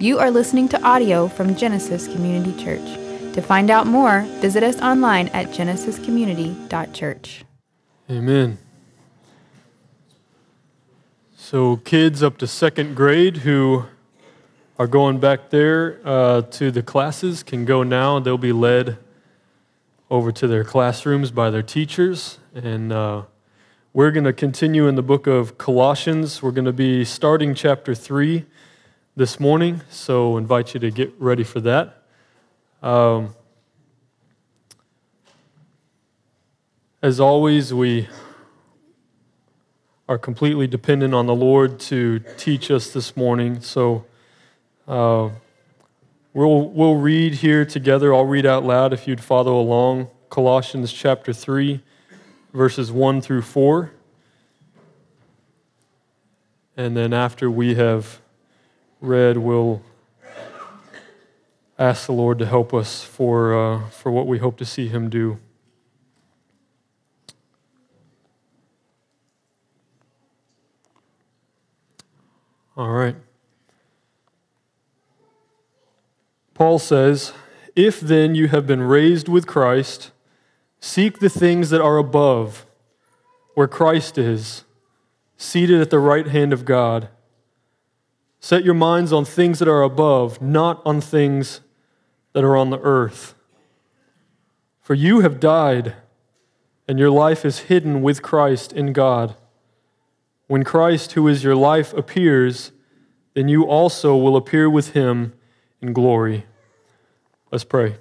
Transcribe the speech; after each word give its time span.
You 0.00 0.20
are 0.20 0.30
listening 0.30 0.68
to 0.68 0.80
audio 0.84 1.26
from 1.26 1.56
Genesis 1.56 2.06
Community 2.06 2.52
Church. 2.62 2.84
To 3.34 3.42
find 3.42 3.68
out 3.68 3.88
more, 3.88 4.20
visit 4.38 4.62
us 4.62 4.80
online 4.80 5.26
at 5.30 5.48
genesiscommunity.church. 5.48 7.44
Amen. 8.08 8.58
So, 11.36 11.78
kids 11.78 12.22
up 12.22 12.38
to 12.38 12.46
second 12.46 12.94
grade 12.94 13.38
who 13.38 13.86
are 14.78 14.86
going 14.86 15.18
back 15.18 15.50
there 15.50 15.98
uh, 16.04 16.42
to 16.42 16.70
the 16.70 16.84
classes 16.84 17.42
can 17.42 17.64
go 17.64 17.82
now. 17.82 18.20
They'll 18.20 18.38
be 18.38 18.52
led 18.52 18.98
over 20.12 20.30
to 20.30 20.46
their 20.46 20.62
classrooms 20.62 21.32
by 21.32 21.50
their 21.50 21.64
teachers. 21.64 22.38
And 22.54 22.92
uh, 22.92 23.22
we're 23.92 24.12
going 24.12 24.22
to 24.22 24.32
continue 24.32 24.86
in 24.86 24.94
the 24.94 25.02
book 25.02 25.26
of 25.26 25.58
Colossians. 25.58 26.40
We're 26.40 26.52
going 26.52 26.66
to 26.66 26.72
be 26.72 27.04
starting 27.04 27.52
chapter 27.52 27.96
3 27.96 28.46
this 29.18 29.40
morning. 29.40 29.82
So, 29.90 30.36
invite 30.36 30.74
you 30.74 30.80
to 30.80 30.92
get 30.92 31.12
ready 31.18 31.42
for 31.42 31.58
that. 31.62 32.04
Um, 32.84 33.34
as 37.02 37.18
always, 37.18 37.74
we 37.74 38.06
are 40.08 40.18
completely 40.18 40.68
dependent 40.68 41.14
on 41.14 41.26
the 41.26 41.34
Lord 41.34 41.80
to 41.80 42.20
teach 42.36 42.70
us 42.70 42.92
this 42.92 43.16
morning. 43.16 43.60
So, 43.60 44.04
uh, 44.86 45.30
we'll, 46.32 46.68
we'll 46.68 46.94
read 46.94 47.34
here 47.34 47.64
together. 47.64 48.14
I'll 48.14 48.24
read 48.24 48.46
out 48.46 48.62
loud 48.62 48.92
if 48.92 49.08
you'd 49.08 49.20
follow 49.20 49.60
along. 49.60 50.10
Colossians 50.30 50.92
chapter 50.92 51.32
3, 51.32 51.82
verses 52.52 52.92
1 52.92 53.20
through 53.22 53.42
4. 53.42 53.90
And 56.76 56.96
then 56.96 57.12
after 57.12 57.50
we 57.50 57.74
have 57.74 58.20
read, 59.00 59.38
we'll 59.38 59.82
ask 61.78 62.06
the 62.06 62.12
Lord 62.12 62.38
to 62.40 62.46
help 62.46 62.74
us 62.74 63.04
for, 63.04 63.54
uh, 63.54 63.90
for 63.90 64.10
what 64.10 64.26
we 64.26 64.38
hope 64.38 64.56
to 64.58 64.64
see 64.64 64.88
Him 64.88 65.08
do. 65.08 65.38
All 72.76 72.90
right. 72.90 73.16
Paul 76.54 76.78
says, 76.78 77.32
If 77.74 78.00
then 78.00 78.34
you 78.34 78.48
have 78.48 78.66
been 78.66 78.82
raised 78.82 79.28
with 79.28 79.46
Christ, 79.46 80.10
seek 80.80 81.18
the 81.18 81.28
things 81.28 81.70
that 81.70 81.80
are 81.80 81.98
above, 81.98 82.66
where 83.54 83.68
Christ 83.68 84.18
is, 84.18 84.64
seated 85.36 85.80
at 85.80 85.90
the 85.90 85.98
right 85.98 86.26
hand 86.26 86.52
of 86.52 86.64
God. 86.64 87.08
Set 88.40 88.64
your 88.64 88.74
minds 88.74 89.12
on 89.12 89.24
things 89.24 89.58
that 89.58 89.68
are 89.68 89.82
above, 89.82 90.40
not 90.40 90.80
on 90.84 91.00
things 91.00 91.60
that 92.32 92.44
are 92.44 92.56
on 92.56 92.70
the 92.70 92.80
earth. 92.80 93.34
For 94.80 94.94
you 94.94 95.20
have 95.20 95.40
died, 95.40 95.94
and 96.86 96.98
your 96.98 97.10
life 97.10 97.44
is 97.44 97.60
hidden 97.60 98.00
with 98.00 98.22
Christ 98.22 98.72
in 98.72 98.92
God. 98.92 99.34
When 100.46 100.64
Christ, 100.64 101.12
who 101.12 101.28
is 101.28 101.44
your 101.44 101.56
life, 101.56 101.92
appears, 101.92 102.72
then 103.34 103.48
you 103.48 103.64
also 103.64 104.16
will 104.16 104.36
appear 104.36 104.70
with 104.70 104.92
him 104.92 105.34
in 105.82 105.92
glory. 105.92 106.46
Let's 107.52 107.64
pray. 107.64 107.96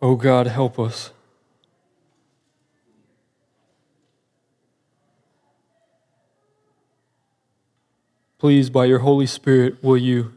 Oh 0.00 0.16
God, 0.16 0.46
help 0.46 0.80
us. 0.80 1.12
Please, 8.42 8.70
by 8.70 8.86
your 8.86 8.98
Holy 8.98 9.28
Spirit, 9.28 9.84
will 9.84 9.96
you 9.96 10.32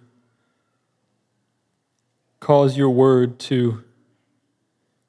cause 2.39 2.77
your 2.77 2.91
word 2.91 3.39
to 3.39 3.83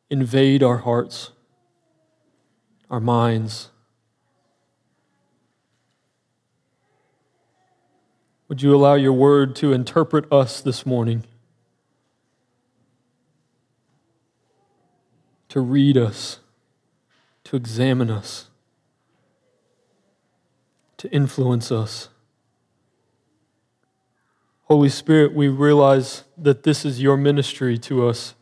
invade 0.08 0.62
our 0.62 0.78
hearts, 0.78 1.30
our 2.88 2.98
minds? 2.98 3.68
Would 8.48 8.62
you 8.62 8.74
allow 8.74 8.94
your 8.94 9.12
word 9.12 9.54
to 9.56 9.74
interpret 9.74 10.24
us 10.32 10.62
this 10.62 10.86
morning? 10.86 11.24
To 15.50 15.60
read 15.60 15.98
us, 15.98 16.38
to 17.44 17.56
examine 17.56 18.08
us, 18.08 18.48
to 20.96 21.12
influence 21.12 21.70
us. 21.70 22.08
Holy 24.66 24.88
Spirit, 24.88 25.34
we 25.34 25.48
realize 25.48 26.22
that 26.38 26.62
this 26.62 26.84
is 26.84 27.02
your 27.02 27.16
ministry 27.16 27.78
to 27.78 28.06
us, 28.06 28.34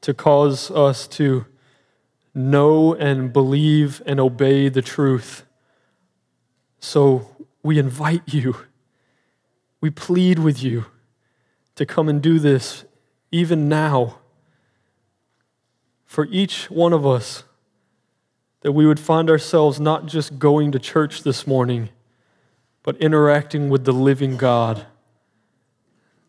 to 0.00 0.12
cause 0.12 0.70
us 0.72 1.06
to 1.06 1.46
know 2.34 2.94
and 2.94 3.32
believe 3.32 4.02
and 4.06 4.18
obey 4.18 4.68
the 4.68 4.82
truth. 4.82 5.44
So 6.80 7.36
we 7.62 7.78
invite 7.78 8.22
you 8.26 8.56
we 9.82 9.90
plead 9.90 10.38
with 10.38 10.62
you 10.62 10.86
to 11.74 11.84
come 11.84 12.08
and 12.08 12.22
do 12.22 12.38
this 12.38 12.84
even 13.32 13.68
now 13.68 14.20
for 16.06 16.26
each 16.30 16.70
one 16.70 16.92
of 16.92 17.04
us, 17.04 17.42
that 18.60 18.72
we 18.72 18.86
would 18.86 19.00
find 19.00 19.28
ourselves 19.28 19.80
not 19.80 20.06
just 20.06 20.38
going 20.38 20.70
to 20.70 20.78
church 20.78 21.24
this 21.24 21.46
morning, 21.48 21.88
but 22.84 22.96
interacting 22.98 23.70
with 23.70 23.84
the 23.84 23.92
living 23.92 24.36
God. 24.36 24.86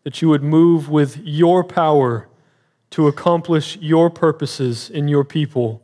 That 0.04 0.22
you 0.22 0.28
would 0.28 0.42
move 0.42 0.88
with 0.88 1.18
your 1.18 1.64
power 1.64 2.28
to 2.90 3.08
accomplish 3.08 3.76
your 3.78 4.08
purposes 4.08 4.88
in 4.88 5.08
your 5.08 5.24
people. 5.24 5.82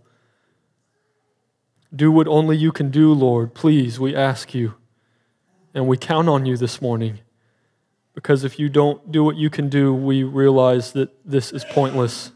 Do 1.94 2.12
what 2.12 2.28
only 2.28 2.56
you 2.56 2.70
can 2.70 2.90
do, 2.90 3.12
Lord. 3.12 3.52
Please, 3.54 3.98
we 3.98 4.14
ask 4.14 4.54
you. 4.54 4.74
And 5.74 5.88
we 5.88 5.96
count 5.96 6.28
on 6.28 6.46
you 6.46 6.56
this 6.56 6.80
morning. 6.80 7.20
Because 8.14 8.44
if 8.44 8.58
you 8.58 8.68
don't 8.68 9.10
do 9.10 9.24
what 9.24 9.36
you 9.36 9.50
can 9.50 9.68
do, 9.68 9.94
we 9.94 10.22
realize 10.22 10.92
that 10.92 11.10
this 11.24 11.52
is 11.52 11.64
pointless. 11.64 12.32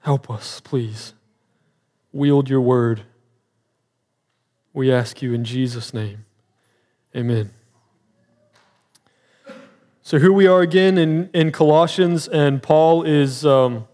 Help 0.00 0.30
us, 0.30 0.60
please. 0.60 1.14
Wield 2.12 2.48
your 2.48 2.60
word. 2.60 3.02
We 4.72 4.92
ask 4.92 5.22
you 5.22 5.32
in 5.32 5.44
Jesus' 5.44 5.92
name. 5.92 6.24
Amen. 7.14 7.50
So 10.04 10.18
here 10.18 10.32
we 10.32 10.48
are 10.48 10.62
again 10.62 10.98
in, 10.98 11.30
in 11.32 11.52
Colossians, 11.52 12.26
and 12.26 12.60
Paul 12.60 13.04
is, 13.04 13.46
um, 13.46 13.86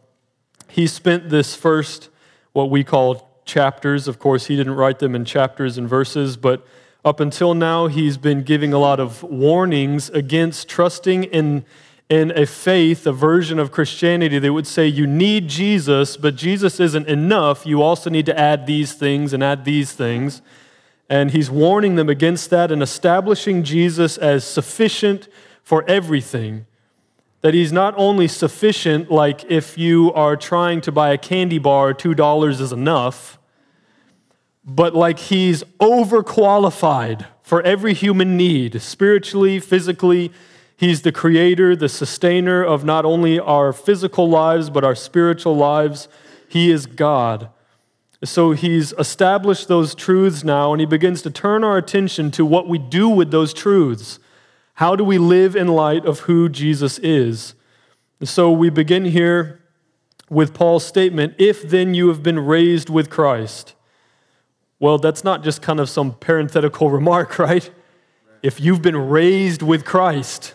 he 0.66 0.86
spent 0.86 1.28
this 1.28 1.54
first, 1.54 2.08
what 2.54 2.70
we 2.70 2.82
call 2.82 3.30
chapters. 3.44 4.08
Of 4.08 4.18
course, 4.18 4.46
he 4.46 4.56
didn't 4.56 4.72
write 4.72 5.00
them 5.00 5.14
in 5.14 5.26
chapters 5.26 5.76
and 5.76 5.86
verses, 5.86 6.38
but 6.38 6.66
up 7.04 7.20
until 7.20 7.52
now, 7.52 7.88
he's 7.88 8.16
been 8.16 8.42
giving 8.42 8.72
a 8.72 8.78
lot 8.78 9.00
of 9.00 9.22
warnings 9.22 10.08
against 10.08 10.66
trusting 10.66 11.24
in, 11.24 11.66
in 12.08 12.30
a 12.30 12.46
faith, 12.46 13.06
a 13.06 13.12
version 13.12 13.58
of 13.58 13.70
Christianity 13.70 14.38
that 14.38 14.50
would 14.50 14.66
say 14.66 14.86
you 14.86 15.06
need 15.06 15.48
Jesus, 15.48 16.16
but 16.16 16.36
Jesus 16.36 16.80
isn't 16.80 17.06
enough. 17.06 17.66
You 17.66 17.82
also 17.82 18.08
need 18.08 18.24
to 18.24 18.38
add 18.38 18.66
these 18.66 18.94
things 18.94 19.34
and 19.34 19.44
add 19.44 19.66
these 19.66 19.92
things. 19.92 20.40
And 21.10 21.32
he's 21.32 21.50
warning 21.50 21.96
them 21.96 22.08
against 22.08 22.48
that 22.48 22.72
and 22.72 22.82
establishing 22.82 23.62
Jesus 23.62 24.16
as 24.16 24.42
sufficient 24.42 25.28
for 25.68 25.84
everything. 25.88 26.66
That 27.42 27.54
he's 27.54 27.72
not 27.72 27.94
only 27.96 28.26
sufficient, 28.26 29.10
like 29.10 29.44
if 29.48 29.78
you 29.78 30.12
are 30.14 30.36
trying 30.36 30.80
to 30.82 30.92
buy 30.92 31.10
a 31.10 31.18
candy 31.18 31.58
bar, 31.58 31.94
$2 31.94 32.60
is 32.60 32.72
enough 32.72 33.38
but 34.68 34.94
like 34.94 35.18
he's 35.18 35.64
overqualified 35.80 37.26
for 37.42 37.62
every 37.62 37.94
human 37.94 38.36
need, 38.36 38.80
spiritually, 38.82 39.58
physically. 39.58 40.30
He's 40.76 41.02
the 41.02 41.10
creator, 41.10 41.74
the 41.74 41.88
sustainer 41.88 42.62
of 42.62 42.84
not 42.84 43.06
only 43.06 43.40
our 43.40 43.72
physical 43.72 44.28
lives, 44.28 44.68
but 44.68 44.84
our 44.84 44.94
spiritual 44.94 45.56
lives. 45.56 46.06
He 46.48 46.70
is 46.70 46.84
God. 46.84 47.48
So 48.22 48.52
he's 48.52 48.92
established 48.98 49.68
those 49.68 49.94
truths 49.94 50.44
now, 50.44 50.72
and 50.74 50.80
he 50.80 50.86
begins 50.86 51.22
to 51.22 51.30
turn 51.30 51.64
our 51.64 51.78
attention 51.78 52.30
to 52.32 52.44
what 52.44 52.68
we 52.68 52.76
do 52.76 53.08
with 53.08 53.30
those 53.30 53.54
truths. 53.54 54.18
How 54.78 54.94
do 54.94 55.02
we 55.02 55.18
live 55.18 55.56
in 55.56 55.66
light 55.66 56.06
of 56.06 56.20
who 56.20 56.48
Jesus 56.48 57.00
is? 57.00 57.54
So 58.22 58.52
we 58.52 58.70
begin 58.70 59.06
here 59.06 59.60
with 60.30 60.54
Paul's 60.54 60.86
statement 60.86 61.34
If 61.36 61.68
then 61.68 61.94
you 61.94 62.06
have 62.06 62.22
been 62.22 62.38
raised 62.38 62.88
with 62.88 63.10
Christ. 63.10 63.74
Well, 64.78 64.98
that's 64.98 65.24
not 65.24 65.42
just 65.42 65.62
kind 65.62 65.80
of 65.80 65.90
some 65.90 66.12
parenthetical 66.12 66.90
remark, 66.92 67.40
right? 67.40 67.68
If 68.40 68.60
you've 68.60 68.80
been 68.80 69.08
raised 69.08 69.62
with 69.62 69.84
Christ, 69.84 70.54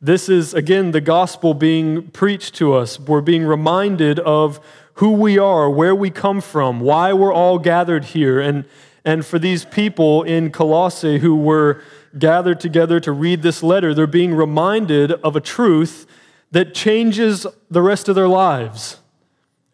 this 0.00 0.28
is, 0.28 0.54
again, 0.54 0.92
the 0.92 1.00
gospel 1.00 1.54
being 1.54 2.12
preached 2.12 2.54
to 2.58 2.72
us. 2.72 3.00
We're 3.00 3.20
being 3.20 3.42
reminded 3.42 4.20
of 4.20 4.60
who 4.94 5.10
we 5.10 5.40
are, 5.40 5.68
where 5.68 5.92
we 5.94 6.10
come 6.10 6.40
from, 6.40 6.78
why 6.78 7.12
we're 7.12 7.34
all 7.34 7.58
gathered 7.58 8.04
here. 8.04 8.38
And, 8.38 8.64
and 9.04 9.26
for 9.26 9.40
these 9.40 9.64
people 9.64 10.22
in 10.22 10.52
Colossae 10.52 11.18
who 11.18 11.34
were 11.34 11.82
gathered 12.16 12.60
together 12.60 13.00
to 13.00 13.12
read 13.12 13.42
this 13.42 13.62
letter, 13.62 13.92
they're 13.92 14.06
being 14.06 14.34
reminded 14.34 15.12
of 15.12 15.34
a 15.34 15.40
truth 15.40 16.06
that 16.50 16.74
changes 16.74 17.46
the 17.70 17.82
rest 17.82 18.08
of 18.08 18.14
their 18.14 18.28
lives. 18.28 18.98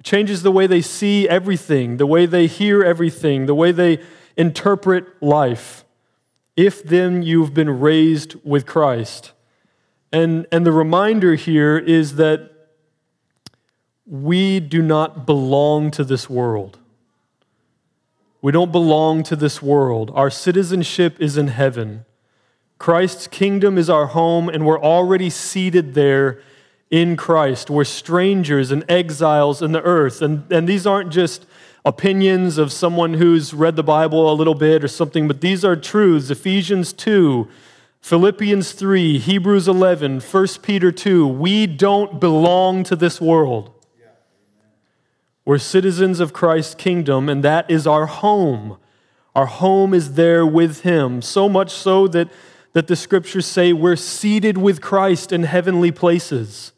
It 0.01 0.05
changes 0.05 0.43
the 0.43 0.51
way 0.51 0.67
they 0.67 0.81
see 0.81 1.29
everything, 1.29 1.99
the 1.99 2.07
way 2.07 2.27
they 2.27 2.47
hear 2.47 2.83
everything, 2.83 3.47
the 3.47 3.55
way 3.55 3.73
they 3.73 4.01
interpret 4.37 5.23
life. 5.23 5.85
If 6.57 6.83
then 6.83 7.23
you've 7.23 7.55
been 7.55 7.81
raised 7.81 8.35
with 8.45 8.67
Christ. 8.67 9.33
And, 10.13 10.47
and 10.53 10.65
the 10.65 10.73
reminder 10.73 11.35
here 11.35 11.77
is 11.77 12.17
that 12.17 12.51
we 14.07 14.61
do 14.61 14.83
not 14.83 15.27
belong 15.27 15.91
to 15.93 16.05
this 16.05 16.29
world. 16.29 16.79
We 18.43 18.53
don't 18.53 18.71
belong 18.71 19.23
to 19.25 19.37
this 19.37 19.63
world. 19.63 20.13
Our 20.15 20.29
citizenship 20.31 21.17
is 21.19 21.39
in 21.39 21.49
heaven. 21.49 22.05
Christ's 22.79 23.27
kingdom 23.27 23.79
is 23.79 23.89
our 23.89 24.07
home, 24.07 24.49
and 24.49 24.67
we're 24.67 24.81
already 24.81 25.31
seated 25.31 25.95
there 25.95 26.41
in 26.91 27.17
Christ. 27.17 27.71
We're 27.71 27.85
strangers 27.85 28.71
and 28.71 28.85
exiles 28.89 29.63
in 29.63 29.73
the 29.73 29.83
earth. 29.83 30.23
And, 30.23 30.51
and 30.53 30.69
these 30.69 30.87
aren't 30.87 31.11
just 31.11 31.47
opinions 31.85 32.57
of 32.57 32.73
someone 32.73 33.15
who's 33.15 33.53
read 33.53 33.77
the 33.77 33.83
Bible 33.83 34.33
a 34.33 34.35
little 34.35 34.55
bit 34.55 34.83
or 34.83 34.89
something, 34.89 35.29
but 35.29 35.41
these 35.41 35.65
are 35.65 35.77
truths. 35.77 36.31
Ephesians 36.31 36.93
2, 36.93 37.49
Philippians 38.01 38.73
3, 38.73 39.19
Hebrews 39.19 39.69
11, 39.69 40.21
1 40.21 40.47
Peter 40.63 40.93
2. 40.93 41.27
We 41.27 41.67
don't 41.67 42.21
belong 42.21 42.85
to 42.85 42.97
this 42.97 43.21
world. 43.21 43.71
We're 45.45 45.59
citizens 45.59 46.21
of 46.21 46.33
Christ's 46.33 46.75
kingdom, 46.75 47.29
and 47.29 47.45
that 47.45 47.71
is 47.71 47.87
our 47.87 48.07
home. 48.07 48.79
Our 49.35 49.47
home 49.47 49.93
is 49.93 50.15
there 50.15 50.47
with 50.47 50.83
Him, 50.83 51.21
so 51.21 51.49
much 51.49 51.71
so 51.71 52.09
that, 52.09 52.31
that 52.75 52.89
the 52.89 52.97
scriptures 52.97 53.47
say 53.47 53.73
we're 53.73 53.97
seated 53.97 54.59
with 54.59 54.81
Christ 54.81 55.33
in 55.33 55.45
heavenly 55.45 55.91
places. 55.91 56.73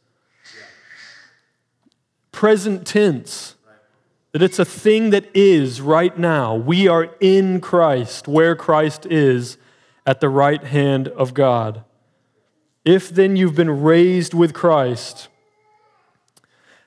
Present 2.30 2.86
tense, 2.86 3.56
that 4.32 4.42
it's 4.42 4.58
a 4.58 4.64
thing 4.64 5.10
that 5.10 5.24
is 5.34 5.80
right 5.80 6.16
now. 6.16 6.54
We 6.54 6.86
are 6.86 7.10
in 7.18 7.60
Christ, 7.60 8.28
where 8.28 8.54
Christ 8.54 9.06
is, 9.06 9.56
at 10.04 10.20
the 10.20 10.28
right 10.28 10.62
hand 10.62 11.08
of 11.08 11.34
God. 11.34 11.82
If 12.84 13.08
then 13.08 13.34
you've 13.34 13.56
been 13.56 13.82
raised 13.82 14.34
with 14.34 14.52
Christ, 14.52 15.28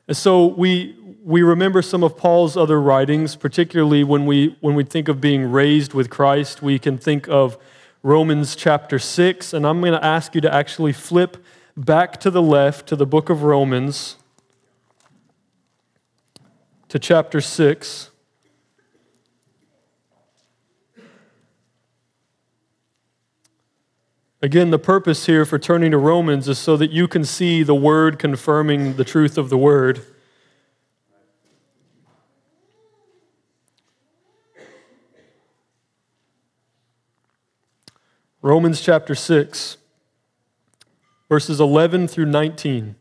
and 0.08 0.16
so 0.16 0.46
we, 0.46 0.96
we 1.24 1.42
remember 1.42 1.82
some 1.82 2.04
of 2.04 2.16
Paul's 2.16 2.56
other 2.56 2.80
writings, 2.80 3.36
particularly 3.36 4.04
when 4.04 4.26
we, 4.26 4.56
when 4.60 4.76
we 4.76 4.84
think 4.84 5.08
of 5.08 5.20
being 5.20 5.52
raised 5.52 5.94
with 5.94 6.10
Christ. 6.10 6.62
We 6.62 6.80
can 6.80 6.98
think 6.98 7.28
of 7.28 7.58
Romans 8.01 8.56
chapter 8.56 8.98
6, 8.98 9.54
and 9.54 9.68
I'm 9.68 9.81
going 9.81 9.92
to 9.92 10.04
ask 10.04 10.34
you 10.34 10.40
to 10.42 10.54
actually 10.54 10.94
flip 10.94 11.44
back 11.75 12.18
to 12.22 12.31
the 12.31 12.42
left 12.42 12.88
to 12.88 12.96
the 12.96 13.06
book 13.06 13.30
of 13.30 13.44
Romans, 13.44 14.16
to 16.88 16.98
chapter 16.98 17.42
6. 17.42 18.10
Again, 24.42 24.72
the 24.72 24.80
purpose 24.80 25.25
here 25.25 25.44
for 25.44 25.60
turning 25.60 25.92
to 25.92 25.98
Romans 25.98 26.48
is 26.48 26.57
so 26.57 26.78
that 26.78 26.92
you 26.92 27.10
can 27.10 27.25
see 27.25 27.63
the 27.63 27.75
word 27.75 28.18
confirming 28.18 28.94
the 28.94 29.04
truth 29.04 29.38
of 29.38 29.50
the 29.50 29.57
word. 29.57 30.06
Romans 38.42 38.80
chapter 38.80 39.16
6, 39.16 39.76
verses 41.28 41.60
11 41.60 42.08
through 42.08 42.28
19. 42.28 42.96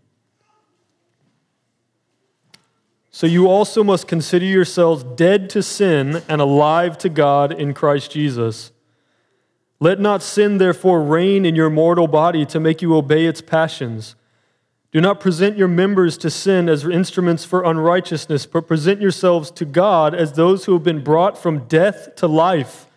So 3.12 3.29
you 3.29 3.46
also 3.46 3.85
must 3.85 4.08
consider 4.08 4.44
yourselves 4.44 5.05
dead 5.05 5.49
to 5.50 5.62
sin 5.62 6.23
and 6.29 6.40
alive 6.40 6.99
to 6.99 7.08
God 7.08 7.52
in 7.52 7.73
Christ 7.73 8.11
Jesus. 8.11 8.73
Let 9.79 10.00
not 10.00 10.25
sin, 10.25 10.58
therefore, 10.58 11.05
reign 11.05 11.46
in 11.46 11.55
your 11.55 11.70
mortal 11.70 12.08
body 12.08 12.44
to 12.46 12.58
make 12.58 12.82
you 12.82 12.96
obey 12.96 13.26
its 13.26 13.40
passions. 13.40 14.17
Do 14.90 15.00
not 15.00 15.20
present 15.20 15.56
your 15.56 15.69
members 15.69 16.19
to 16.19 16.31
sin 16.31 16.69
as 16.69 16.85
instruments 16.85 17.44
for 17.44 17.62
unrighteousness, 17.62 18.44
but 18.46 18.67
present 18.67 19.00
yourselves 19.00 19.52
to 19.52 19.64
God 19.64 20.17
as 20.17 20.32
those 20.32 20.64
who 20.64 20.73
have 20.73 20.82
been 20.82 21.05
brought 21.05 21.38
from 21.38 21.69
death 21.69 22.17
to 22.17 22.26
life 22.26 22.88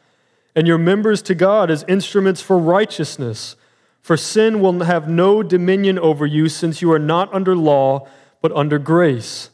and 0.55 0.67
your 0.67 0.77
members 0.77 1.21
to 1.23 1.35
God 1.35 1.71
as 1.71 1.85
instruments 1.87 2.41
for 2.41 2.57
righteousness. 2.57 3.55
For 4.01 4.17
sin 4.17 4.59
will 4.59 4.83
have 4.83 5.07
no 5.07 5.43
dominion 5.43 5.99
over 5.99 6.25
you, 6.25 6.49
since 6.49 6.81
you 6.81 6.91
are 6.91 6.99
not 6.99 7.33
under 7.33 7.55
law, 7.55 8.07
but 8.41 8.51
under 8.53 8.79
grace. 8.79 9.49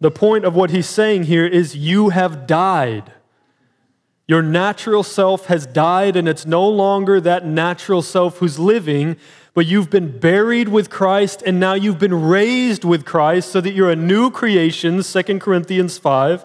The 0.00 0.10
point 0.10 0.44
of 0.44 0.54
what 0.54 0.70
he's 0.70 0.88
saying 0.88 1.24
here 1.24 1.46
is 1.46 1.76
you 1.76 2.10
have 2.10 2.46
died. 2.46 3.12
Your 4.26 4.42
natural 4.42 5.02
self 5.02 5.46
has 5.46 5.66
died, 5.66 6.16
and 6.16 6.28
it's 6.28 6.46
no 6.46 6.68
longer 6.68 7.20
that 7.20 7.46
natural 7.46 8.02
self 8.02 8.38
who's 8.38 8.58
living, 8.58 9.16
but 9.54 9.66
you've 9.66 9.90
been 9.90 10.18
buried 10.18 10.68
with 10.68 10.90
Christ, 10.90 11.42
and 11.46 11.58
now 11.58 11.74
you've 11.74 11.98
been 11.98 12.26
raised 12.26 12.84
with 12.84 13.04
Christ 13.04 13.50
so 13.50 13.60
that 13.60 13.72
you're 13.72 13.90
a 13.90 13.96
new 13.96 14.30
creation, 14.30 15.02
2 15.02 15.38
Corinthians 15.38 15.98
5 15.98 16.44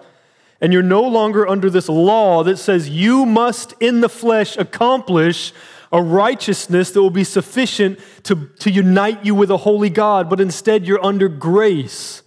and 0.60 0.72
you're 0.72 0.82
no 0.82 1.02
longer 1.02 1.46
under 1.48 1.70
this 1.70 1.88
law 1.88 2.42
that 2.44 2.58
says 2.58 2.88
you 2.88 3.24
must 3.24 3.74
in 3.80 4.00
the 4.00 4.08
flesh 4.08 4.56
accomplish 4.56 5.52
a 5.92 6.02
righteousness 6.02 6.92
that 6.92 7.02
will 7.02 7.10
be 7.10 7.24
sufficient 7.24 7.98
to, 8.22 8.48
to 8.60 8.70
unite 8.70 9.24
you 9.24 9.34
with 9.34 9.50
a 9.50 9.58
holy 9.58 9.90
God, 9.90 10.30
but 10.30 10.40
instead 10.40 10.86
you're 10.86 11.04
under 11.04 11.28
grace. 11.28 12.22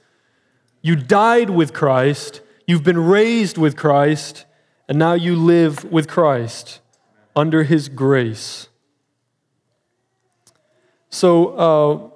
You 0.81 0.95
died 0.95 1.49
with 1.49 1.73
Christ, 1.73 2.41
you've 2.67 2.83
been 2.83 2.99
raised 2.99 3.57
with 3.57 3.77
Christ, 3.77 4.45
and 4.89 4.99
now 4.99 5.13
you 5.13 5.35
live 5.35 5.85
with 5.85 6.09
Christ 6.09 6.81
under 7.35 7.63
his 7.63 7.87
grace. 7.87 8.67
So, 11.09 11.47
uh, 11.55 12.09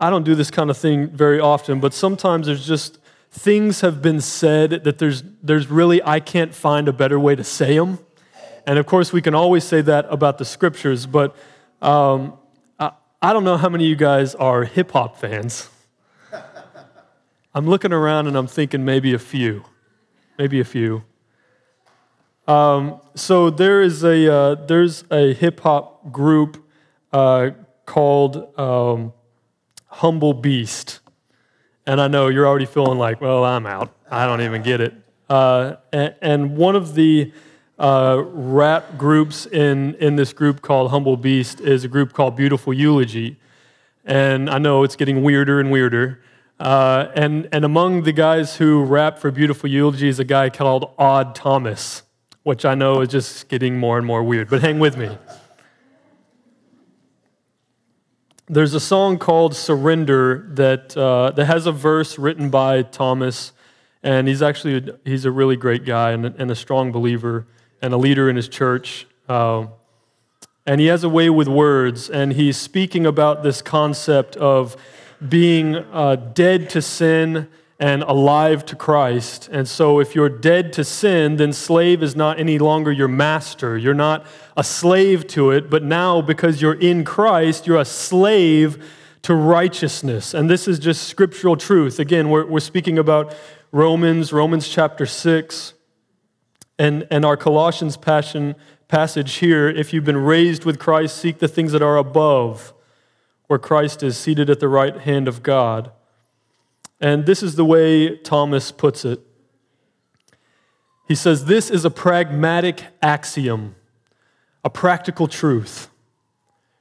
I 0.00 0.10
don't 0.10 0.24
do 0.24 0.34
this 0.34 0.50
kind 0.50 0.70
of 0.70 0.76
thing 0.76 1.08
very 1.08 1.40
often, 1.40 1.80
but 1.80 1.92
sometimes 1.92 2.46
there's 2.46 2.66
just 2.66 2.97
things 3.30 3.80
have 3.82 4.00
been 4.02 4.20
said 4.20 4.84
that 4.84 4.98
there's, 4.98 5.22
there's 5.42 5.68
really, 5.68 6.02
I 6.02 6.20
can't 6.20 6.54
find 6.54 6.88
a 6.88 6.92
better 6.92 7.18
way 7.18 7.36
to 7.36 7.44
say 7.44 7.76
them. 7.76 7.98
And 8.66 8.78
of 8.78 8.86
course, 8.86 9.12
we 9.12 9.22
can 9.22 9.34
always 9.34 9.64
say 9.64 9.80
that 9.82 10.06
about 10.10 10.38
the 10.38 10.44
scriptures, 10.44 11.06
but 11.06 11.34
um, 11.80 12.34
I, 12.78 12.92
I 13.22 13.32
don't 13.32 13.44
know 13.44 13.56
how 13.56 13.68
many 13.68 13.84
of 13.84 13.88
you 13.88 13.96
guys 13.96 14.34
are 14.34 14.64
hip 14.64 14.92
hop 14.92 15.18
fans. 15.18 15.70
I'm 17.54 17.66
looking 17.66 17.92
around 17.92 18.26
and 18.26 18.36
I'm 18.36 18.46
thinking 18.46 18.84
maybe 18.84 19.14
a 19.14 19.18
few, 19.18 19.64
maybe 20.38 20.60
a 20.60 20.64
few. 20.64 21.02
Um, 22.46 23.00
so 23.14 23.50
there 23.50 23.82
is 23.82 24.04
a 24.04 24.32
uh, 24.32 24.54
there's 24.54 25.04
a 25.10 25.34
hip 25.34 25.60
hop 25.60 26.12
group 26.12 26.64
uh, 27.12 27.50
called 27.84 28.58
um, 28.58 29.12
Humble 29.86 30.34
Beast. 30.34 31.00
And 31.88 32.02
I 32.02 32.06
know 32.06 32.28
you're 32.28 32.46
already 32.46 32.66
feeling 32.66 32.98
like, 32.98 33.22
well, 33.22 33.46
I'm 33.46 33.64
out. 33.64 33.96
I 34.10 34.26
don't 34.26 34.42
even 34.42 34.62
get 34.62 34.82
it. 34.82 34.92
Uh, 35.30 35.76
and, 35.90 36.14
and, 36.20 36.54
one 36.54 36.76
of 36.76 36.94
the 36.94 37.32
uh, 37.78 38.22
rap 38.26 38.98
groups 38.98 39.46
in, 39.46 39.94
in 39.94 40.16
this 40.16 40.34
group 40.34 40.60
called 40.60 40.90
Humble 40.90 41.16
Beast 41.16 41.62
is 41.62 41.84
a 41.84 41.88
group 41.88 42.12
called 42.12 42.36
Beautiful 42.36 42.74
Eulogy. 42.74 43.38
And 44.04 44.50
I 44.50 44.58
know 44.58 44.82
it's 44.82 44.96
getting 44.96 45.22
weirder 45.22 45.60
and 45.60 45.70
weirder. 45.70 46.20
Uh, 46.60 47.08
and, 47.14 47.48
and 47.52 47.64
among 47.64 48.02
the 48.02 48.12
guys 48.12 48.56
who 48.56 48.84
rap 48.84 49.18
for 49.18 49.30
Beautiful 49.30 49.70
Eulogy 49.70 50.08
is 50.08 50.18
a 50.18 50.24
guy 50.24 50.50
called 50.50 50.92
Odd 50.98 51.34
Thomas, 51.34 52.02
which 52.42 52.66
I 52.66 52.74
know 52.74 53.00
is 53.00 53.08
just 53.08 53.48
getting 53.48 53.78
more 53.78 53.96
and 53.96 54.06
more 54.06 54.22
weird, 54.22 54.50
but 54.50 54.60
hang 54.60 54.78
with 54.78 54.98
me. 54.98 55.16
There's 58.50 58.72
a 58.72 58.80
song 58.80 59.18
called 59.18 59.54
Surrender 59.54 60.48
that, 60.54 60.96
uh, 60.96 61.30
that 61.32 61.44
has 61.44 61.66
a 61.66 61.72
verse 61.72 62.18
written 62.18 62.48
by 62.48 62.82
Thomas, 62.82 63.52
and 64.02 64.26
he's 64.26 64.40
actually 64.40 64.90
he's 65.04 65.24
a 65.24 65.30
really 65.30 65.56
great 65.56 65.84
guy 65.84 66.12
and, 66.12 66.24
and 66.24 66.50
a 66.50 66.54
strong 66.54 66.90
believer 66.90 67.46
and 67.82 67.92
a 67.92 67.96
leader 67.98 68.30
in 68.30 68.36
his 68.36 68.48
church. 68.48 69.06
Uh, 69.28 69.66
and 70.66 70.80
he 70.80 70.86
has 70.86 71.04
a 71.04 71.08
way 71.08 71.28
with 71.28 71.48
words, 71.48 72.08
and 72.08 72.32
he's 72.32 72.56
speaking 72.56 73.04
about 73.04 73.42
this 73.42 73.60
concept 73.60 74.36
of 74.36 74.76
being 75.26 75.76
uh, 75.76 76.16
dead 76.16 76.70
to 76.70 76.80
sin 76.80 77.48
and 77.80 78.02
alive 78.02 78.64
to 78.66 78.76
Christ. 78.76 79.48
And 79.52 79.68
so, 79.68 80.00
if 80.00 80.14
you're 80.14 80.28
dead 80.28 80.72
to 80.74 80.84
sin, 80.84 81.36
then 81.36 81.52
slave 81.52 82.02
is 82.02 82.16
not 82.16 82.40
any 82.40 82.58
longer 82.58 82.90
your 82.90 83.08
master. 83.08 83.78
You're 83.78 83.94
not 83.94 84.26
a 84.56 84.64
slave 84.64 85.26
to 85.28 85.52
it, 85.52 85.70
but 85.70 85.84
now 85.84 86.20
because 86.20 86.60
you're 86.60 86.78
in 86.78 87.04
Christ, 87.04 87.66
you're 87.66 87.80
a 87.80 87.84
slave 87.84 88.84
to 89.22 89.34
righteousness. 89.34 90.34
And 90.34 90.50
this 90.50 90.66
is 90.66 90.78
just 90.78 91.04
scriptural 91.04 91.56
truth. 91.56 92.00
Again, 92.00 92.30
we're, 92.30 92.46
we're 92.46 92.60
speaking 92.60 92.98
about 92.98 93.34
Romans, 93.70 94.32
Romans 94.32 94.68
chapter 94.68 95.06
6, 95.06 95.74
and, 96.78 97.06
and 97.10 97.24
our 97.24 97.36
Colossians 97.36 97.96
passion, 97.96 98.56
passage 98.88 99.34
here. 99.34 99.68
If 99.68 99.92
you've 99.92 100.04
been 100.04 100.16
raised 100.16 100.64
with 100.64 100.78
Christ, 100.78 101.16
seek 101.16 101.38
the 101.38 101.48
things 101.48 101.72
that 101.72 101.82
are 101.82 101.96
above, 101.96 102.72
where 103.46 103.58
Christ 103.58 104.02
is 104.02 104.16
seated 104.16 104.50
at 104.50 104.60
the 104.60 104.68
right 104.68 104.96
hand 104.96 105.28
of 105.28 105.42
God. 105.42 105.92
And 107.00 107.26
this 107.26 107.42
is 107.42 107.54
the 107.54 107.64
way 107.64 108.16
Thomas 108.16 108.72
puts 108.72 109.04
it. 109.04 109.20
He 111.06 111.14
says, 111.14 111.46
This 111.46 111.70
is 111.70 111.84
a 111.84 111.90
pragmatic 111.90 112.84
axiom, 113.00 113.76
a 114.64 114.70
practical 114.70 115.26
truth. 115.26 115.88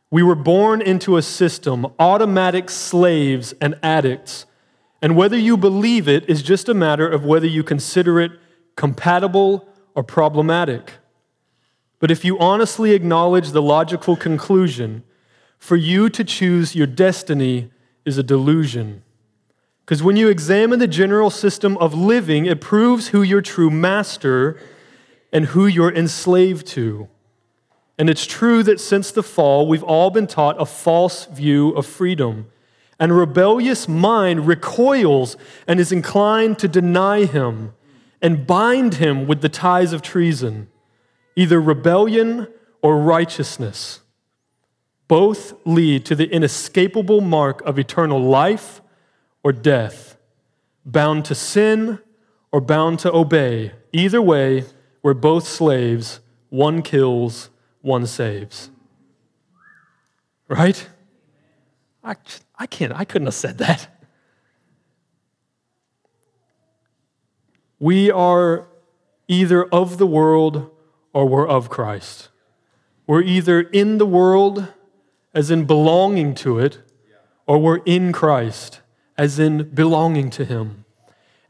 We 0.09 0.23
were 0.23 0.35
born 0.35 0.81
into 0.81 1.17
a 1.17 1.21
system, 1.21 1.85
automatic 1.99 2.69
slaves 2.69 3.53
and 3.59 3.77
addicts. 3.83 4.45
And 5.01 5.15
whether 5.15 5.37
you 5.37 5.57
believe 5.57 6.07
it 6.07 6.27
is 6.29 6.41
just 6.41 6.69
a 6.69 6.73
matter 6.73 7.07
of 7.07 7.23
whether 7.23 7.45
you 7.45 7.63
consider 7.63 8.19
it 8.19 8.31
compatible 8.75 9.67
or 9.95 10.03
problematic. 10.03 10.93
But 11.99 12.11
if 12.11 12.23
you 12.23 12.39
honestly 12.39 12.91
acknowledge 12.91 13.51
the 13.51 13.61
logical 13.61 14.15
conclusion, 14.15 15.03
for 15.57 15.75
you 15.75 16.09
to 16.09 16.23
choose 16.23 16.75
your 16.75 16.87
destiny 16.87 17.71
is 18.05 18.17
a 18.17 18.23
delusion. 18.23 19.03
Because 19.87 20.03
when 20.03 20.17
you 20.17 20.27
examine 20.27 20.79
the 20.79 20.87
general 20.87 21.29
system 21.29 21.77
of 21.77 21.93
living, 21.93 22.45
it 22.45 22.59
proves 22.59 23.07
who 23.07 23.21
your 23.21 23.41
true 23.41 23.69
master 23.69 24.59
and 25.31 25.45
who 25.45 25.65
you're 25.65 25.95
enslaved 25.95 26.67
to. 26.67 27.07
And 27.97 28.09
it's 28.09 28.25
true 28.25 28.63
that 28.63 28.81
since 28.81 29.11
the 29.11 29.23
fall, 29.23 29.65
we've 29.65 29.81
all 29.81 30.09
been 30.09 30.27
taught 30.27 30.61
a 30.61 30.65
false 30.65 31.27
view 31.27 31.69
of 31.69 31.85
freedom. 31.85 32.47
And 32.99 33.17
rebellious 33.17 33.87
mind 33.87 34.45
recoils 34.45 35.37
and 35.65 35.79
is 35.79 35.93
inclined 35.93 36.59
to 36.59 36.67
deny 36.67 37.23
him 37.23 37.73
and 38.21 38.45
bind 38.45 38.95
him 38.95 39.25
with 39.25 39.39
the 39.39 39.47
ties 39.47 39.93
of 39.93 40.01
treason, 40.01 40.67
either 41.37 41.61
rebellion 41.61 42.49
or 42.81 42.99
righteousness. 42.99 44.01
Both 45.07 45.53
lead 45.65 46.05
to 46.07 46.15
the 46.15 46.29
inescapable 46.29 47.21
mark 47.21 47.61
of 47.61 47.79
eternal 47.79 48.19
life 48.19 48.81
or 49.43 49.51
death, 49.51 50.17
bound 50.85 51.25
to 51.25 51.35
sin 51.35 51.99
or 52.51 52.61
bound 52.61 52.99
to 52.99 53.13
obey. 53.13 53.73
Either 53.91 54.21
way, 54.21 54.65
we're 55.01 55.13
both 55.13 55.47
slaves. 55.47 56.19
One 56.49 56.81
kills, 56.81 57.49
one 57.81 58.05
saves. 58.05 58.69
Right? 60.47 60.87
I, 62.03 62.15
I 62.57 62.65
can't, 62.67 62.93
I 62.93 63.05
couldn't 63.05 63.27
have 63.27 63.33
said 63.33 63.57
that. 63.57 63.89
We 67.79 68.09
are 68.09 68.67
either 69.27 69.65
of 69.65 69.97
the 69.97 70.07
world 70.07 70.71
or 71.13 71.27
we're 71.27 71.47
of 71.47 71.69
Christ. 71.69 72.29
We're 73.05 73.21
either 73.21 73.61
in 73.61 73.97
the 73.97 74.05
world, 74.05 74.73
as 75.33 75.51
in 75.51 75.65
belonging 75.65 76.33
to 76.35 76.59
it, 76.59 76.79
or 77.45 77.59
we're 77.59 77.81
in 77.85 78.11
Christ, 78.11 78.81
as 79.17 79.39
in 79.39 79.69
belonging 79.69 80.29
to 80.31 80.45
Him. 80.45 80.85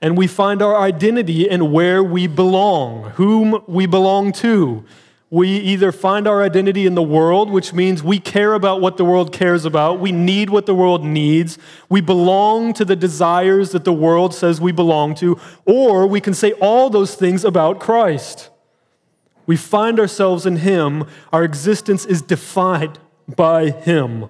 And 0.02 0.18
we 0.18 0.28
find 0.28 0.62
our 0.62 0.78
identity 0.78 1.50
in 1.50 1.72
where 1.72 2.04
we 2.04 2.28
belong, 2.28 3.12
whom 3.12 3.64
we 3.68 3.86
belong 3.88 4.32
to. 4.34 4.86
We 5.30 5.50
either 5.50 5.92
find 5.92 6.26
our 6.26 6.42
identity 6.42 6.86
in 6.86 6.96
the 6.96 7.04
world, 7.04 7.50
which 7.50 7.74
means 7.74 8.02
we 8.02 8.18
care 8.18 8.54
about 8.54 8.80
what 8.80 8.96
the 8.96 9.04
world 9.04 9.34
cares 9.34 9.66
about, 9.66 10.00
we 10.00 10.14
need 10.14 10.50
what 10.50 10.66
the 10.68 10.76
world 10.76 11.04
needs, 11.04 11.58
we 11.90 12.00
belong 12.00 12.72
to 12.74 12.86
the 12.86 12.96
desires 12.96 13.72
that 13.72 13.84
the 13.84 13.92
world 13.92 14.34
says 14.34 14.62
we 14.62 14.72
belong 14.72 15.16
to, 15.16 15.38
or 15.66 16.08
we 16.08 16.22
can 16.22 16.34
say 16.34 16.54
all 16.54 16.90
those 16.90 17.16
things 17.16 17.44
about 17.44 17.80
Christ. 17.80 18.50
We 19.46 19.58
find 19.58 20.00
ourselves 20.00 20.46
in 20.46 20.58
Him, 20.58 21.06
our 21.34 21.44
existence 21.44 22.06
is 22.06 22.22
defined 22.22 23.00
by 23.28 23.72
Him. 23.72 24.30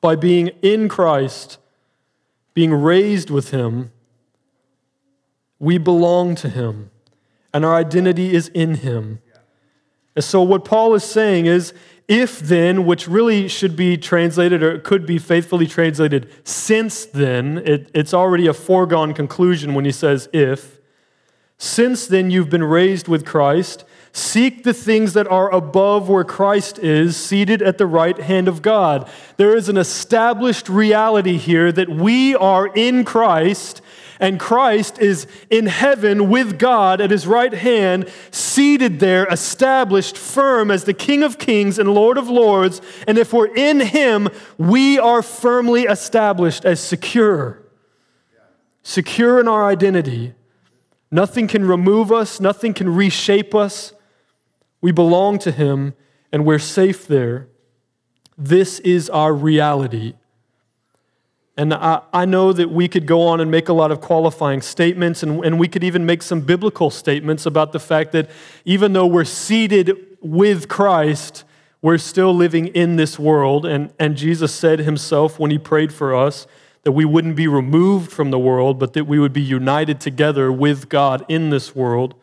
By 0.00 0.14
being 0.14 0.48
in 0.62 0.88
Christ, 0.88 1.58
being 2.54 2.72
raised 2.72 3.30
with 3.30 3.50
Him, 3.50 3.92
we 5.58 5.78
belong 5.78 6.34
to 6.36 6.48
Him, 6.48 6.90
and 7.52 7.64
our 7.64 7.74
identity 7.74 8.34
is 8.34 8.48
in 8.48 8.76
Him. 8.76 9.20
And 10.16 10.24
so, 10.24 10.42
what 10.42 10.64
Paul 10.64 10.94
is 10.94 11.04
saying 11.04 11.46
is, 11.46 11.72
if 12.08 12.40
then, 12.40 12.86
which 12.86 13.06
really 13.06 13.46
should 13.46 13.76
be 13.76 13.96
translated 13.96 14.64
or 14.64 14.80
could 14.80 15.06
be 15.06 15.16
faithfully 15.16 15.68
translated, 15.68 16.28
since 16.42 17.04
then, 17.06 17.58
it, 17.58 17.88
it's 17.94 18.12
already 18.12 18.48
a 18.48 18.52
foregone 18.52 19.14
conclusion 19.14 19.74
when 19.74 19.84
he 19.84 19.92
says 19.92 20.28
if. 20.32 20.79
Since 21.62 22.06
then 22.06 22.30
you've 22.30 22.48
been 22.48 22.64
raised 22.64 23.06
with 23.06 23.26
Christ, 23.26 23.84
seek 24.14 24.64
the 24.64 24.72
things 24.72 25.12
that 25.12 25.28
are 25.28 25.52
above 25.52 26.08
where 26.08 26.24
Christ 26.24 26.78
is, 26.78 27.18
seated 27.18 27.60
at 27.60 27.76
the 27.76 27.84
right 27.84 28.18
hand 28.18 28.48
of 28.48 28.62
God. 28.62 29.06
There 29.36 29.54
is 29.54 29.68
an 29.68 29.76
established 29.76 30.70
reality 30.70 31.36
here 31.36 31.70
that 31.70 31.90
we 31.90 32.34
are 32.34 32.68
in 32.68 33.04
Christ 33.04 33.82
and 34.18 34.40
Christ 34.40 34.98
is 35.00 35.26
in 35.50 35.66
heaven 35.66 36.30
with 36.30 36.58
God 36.58 37.02
at 37.02 37.10
his 37.10 37.26
right 37.26 37.52
hand, 37.52 38.10
seated 38.30 38.98
there, 38.98 39.26
established 39.26 40.16
firm 40.16 40.70
as 40.70 40.84
the 40.84 40.94
King 40.94 41.22
of 41.22 41.38
kings 41.38 41.78
and 41.78 41.92
Lord 41.92 42.16
of 42.16 42.30
lords. 42.30 42.80
And 43.06 43.18
if 43.18 43.34
we're 43.34 43.54
in 43.54 43.80
him, 43.80 44.30
we 44.56 44.98
are 44.98 45.20
firmly 45.20 45.82
established 45.82 46.64
as 46.64 46.80
secure, 46.80 47.62
secure 48.82 49.40
in 49.40 49.46
our 49.46 49.66
identity. 49.66 50.34
Nothing 51.10 51.48
can 51.48 51.64
remove 51.64 52.12
us, 52.12 52.40
nothing 52.40 52.72
can 52.72 52.94
reshape 52.94 53.54
us. 53.54 53.92
We 54.80 54.92
belong 54.92 55.38
to 55.40 55.50
him 55.50 55.94
and 56.32 56.44
we're 56.44 56.58
safe 56.58 57.06
there. 57.06 57.48
This 58.38 58.78
is 58.80 59.10
our 59.10 59.34
reality. 59.34 60.14
And 61.56 61.74
I, 61.74 62.00
I, 62.12 62.24
know 62.24 62.52
that 62.54 62.70
we 62.70 62.88
could 62.88 63.06
go 63.06 63.26
on 63.26 63.40
and 63.40 63.50
make 63.50 63.68
a 63.68 63.74
lot 63.74 63.90
of 63.90 64.00
qualifying 64.00 64.62
statements, 64.62 65.22
and, 65.22 65.44
and 65.44 65.58
we 65.58 65.68
could 65.68 65.84
even 65.84 66.06
make 66.06 66.22
some 66.22 66.40
biblical 66.40 66.88
statements 66.88 67.44
about 67.44 67.72
the 67.72 67.80
fact 67.80 68.12
that 68.12 68.30
even 68.64 68.94
though 68.94 69.04
we're 69.04 69.26
seated 69.26 69.94
with 70.22 70.68
Christ, 70.68 71.44
we're 71.82 71.98
still 71.98 72.34
living 72.34 72.68
in 72.68 72.96
this 72.96 73.18
world. 73.18 73.66
And, 73.66 73.92
and 73.98 74.16
Jesus 74.16 74.54
said 74.54 74.78
himself 74.78 75.38
when 75.38 75.50
he 75.50 75.58
prayed 75.58 75.92
for 75.92 76.14
us 76.14 76.46
that 76.82 76.92
we 76.92 77.04
wouldn't 77.04 77.36
be 77.36 77.46
removed 77.46 78.10
from 78.10 78.30
the 78.30 78.38
world, 78.38 78.78
but 78.78 78.94
that 78.94 79.04
we 79.04 79.18
would 79.18 79.32
be 79.32 79.42
united 79.42 80.00
together 80.00 80.50
with 80.50 80.88
God 80.88 81.24
in 81.28 81.50
this 81.50 81.74
world. 81.74 82.14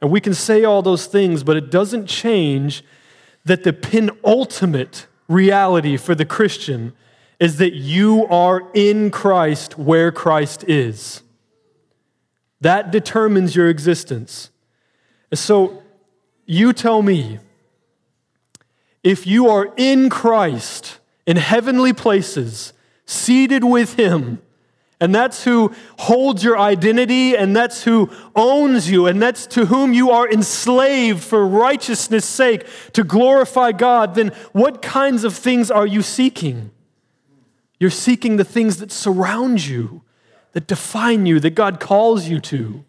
And 0.00 0.10
we 0.10 0.20
can 0.20 0.34
say 0.34 0.64
all 0.64 0.82
those 0.82 1.06
things, 1.06 1.44
but 1.44 1.56
it 1.56 1.70
doesn't 1.70 2.06
change 2.06 2.82
that 3.44 3.64
the 3.64 3.72
penultimate 3.72 5.06
reality 5.28 5.96
for 5.96 6.14
the 6.14 6.24
Christian 6.24 6.92
is 7.38 7.56
that 7.58 7.72
you 7.72 8.26
are 8.26 8.68
in 8.74 9.10
Christ 9.10 9.78
where 9.78 10.12
Christ 10.12 10.64
is. 10.64 11.22
That 12.60 12.90
determines 12.90 13.56
your 13.56 13.68
existence. 13.68 14.50
And 15.30 15.38
So 15.38 15.82
you 16.44 16.72
tell 16.72 17.00
me 17.02 17.38
if 19.02 19.26
you 19.26 19.48
are 19.48 19.72
in 19.76 20.10
Christ 20.10 20.98
in 21.26 21.36
heavenly 21.36 21.92
places, 21.92 22.72
seated 23.10 23.64
with 23.64 23.94
Him, 23.94 24.40
and 25.00 25.14
that's 25.14 25.44
who 25.44 25.74
holds 25.98 26.44
your 26.44 26.58
identity, 26.58 27.36
and 27.36 27.56
that's 27.56 27.84
who 27.84 28.10
owns 28.36 28.90
you, 28.90 29.06
and 29.06 29.20
that's 29.20 29.46
to 29.48 29.66
whom 29.66 29.92
you 29.92 30.10
are 30.10 30.30
enslaved 30.30 31.22
for 31.22 31.46
righteousness' 31.46 32.24
sake 32.24 32.66
to 32.92 33.02
glorify 33.02 33.72
God, 33.72 34.14
then 34.14 34.28
what 34.52 34.80
kinds 34.80 35.24
of 35.24 35.34
things 35.34 35.70
are 35.70 35.86
you 35.86 36.02
seeking? 36.02 36.70
You're 37.78 37.90
seeking 37.90 38.36
the 38.36 38.44
things 38.44 38.76
that 38.76 38.92
surround 38.92 39.66
you, 39.66 40.02
that 40.52 40.66
define 40.66 41.26
you, 41.26 41.40
that 41.40 41.54
God 41.54 41.80
calls 41.80 42.28
you 42.28 42.38
to. 42.40 42.84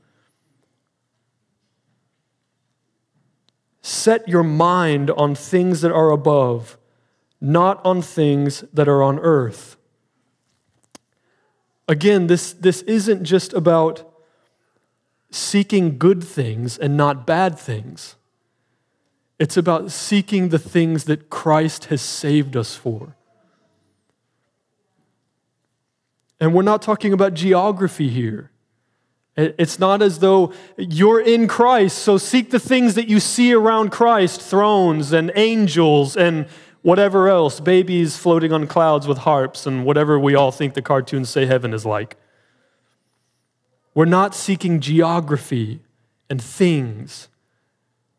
Set 3.82 4.28
your 4.28 4.44
mind 4.44 5.10
on 5.12 5.34
things 5.34 5.82
that 5.82 5.92
are 5.92 6.12
above, 6.12 6.78
not 7.40 7.84
on 7.86 8.02
things 8.02 8.64
that 8.74 8.88
are 8.88 9.02
on 9.02 9.18
earth. 9.20 9.78
Again, 11.92 12.28
this, 12.28 12.54
this 12.54 12.84
isn't 12.84 13.26
just 13.26 13.52
about 13.52 14.10
seeking 15.30 15.98
good 15.98 16.24
things 16.24 16.78
and 16.78 16.96
not 16.96 17.28
bad 17.28 17.60
things. 17.60 18.16
It's 19.40 19.58
about 19.58 19.92
seeking 19.92 20.50
the 20.50 20.58
things 20.58 21.04
that 21.04 21.30
Christ 21.30 21.86
has 21.86 22.02
saved 22.02 22.56
us 22.56 22.76
for. 22.76 23.18
And 26.40 26.54
we're 26.54 26.64
not 26.64 26.82
talking 26.82 27.12
about 27.12 27.34
geography 27.34 28.08
here. 28.08 28.52
It's 29.36 29.78
not 29.78 30.02
as 30.02 30.20
though 30.20 30.54
you're 30.78 31.20
in 31.20 31.46
Christ, 31.50 31.98
so 31.98 32.18
seek 32.18 32.52
the 32.52 32.60
things 32.60 32.94
that 32.94 33.10
you 33.10 33.20
see 33.20 33.52
around 33.52 33.92
Christ 33.92 34.42
thrones 34.42 35.12
and 35.12 35.30
angels 35.36 36.16
and 36.16 36.46
whatever 36.82 37.30
else, 37.30 37.60
babies 37.60 38.18
floating 38.18 38.52
on 38.52 38.68
clouds 38.68 39.08
with 39.08 39.20
harps, 39.20 39.66
and 39.66 39.86
whatever 39.86 40.20
we 40.20 40.36
all 40.36 40.52
think 40.52 40.74
the 40.74 40.82
cartoons 40.82 41.30
say 41.30 41.46
heaven 41.46 41.74
is 41.74 41.86
like. 41.86 42.18
We're 43.94 44.06
not 44.06 44.34
seeking 44.34 44.80
geography 44.80 45.82
and 46.30 46.42
things, 46.42 47.28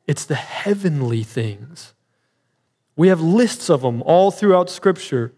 it's 0.06 0.24
the 0.24 0.34
heavenly 0.34 1.22
things. 1.22 1.94
We 2.94 3.08
have 3.08 3.20
lists 3.20 3.70
of 3.70 3.80
them 3.80 4.02
all 4.02 4.30
throughout 4.30 4.68
Scripture. 4.68 5.32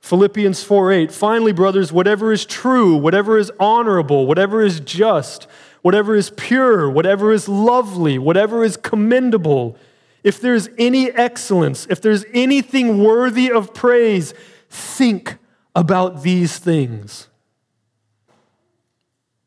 Philippians 0.00 0.62
4 0.62 0.92
8. 0.92 1.12
Finally, 1.12 1.52
brothers, 1.52 1.92
whatever 1.92 2.32
is 2.32 2.44
true, 2.44 2.96
whatever 2.96 3.38
is 3.38 3.50
honorable, 3.58 4.26
whatever 4.26 4.62
is 4.62 4.80
just, 4.80 5.46
whatever 5.82 6.14
is 6.14 6.30
pure, 6.30 6.90
whatever 6.90 7.32
is 7.32 7.48
lovely, 7.48 8.18
whatever 8.18 8.62
is 8.64 8.76
commendable, 8.76 9.76
if 10.22 10.40
there's 10.40 10.68
any 10.78 11.10
excellence, 11.10 11.86
if 11.90 12.00
there's 12.00 12.24
anything 12.32 13.02
worthy 13.02 13.50
of 13.50 13.74
praise, 13.74 14.34
think 14.68 15.38
about 15.74 16.22
these 16.22 16.58
things. 16.58 17.28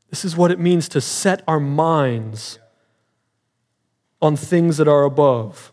This 0.10 0.26
is 0.26 0.38
what 0.38 0.52
it 0.52 0.60
means 0.60 0.88
to 0.90 1.02
set 1.02 1.42
our 1.48 1.60
minds 1.60 2.60
on 4.22 4.36
things 4.36 4.78
that 4.78 4.88
are 4.88 5.04
above. 5.04 5.72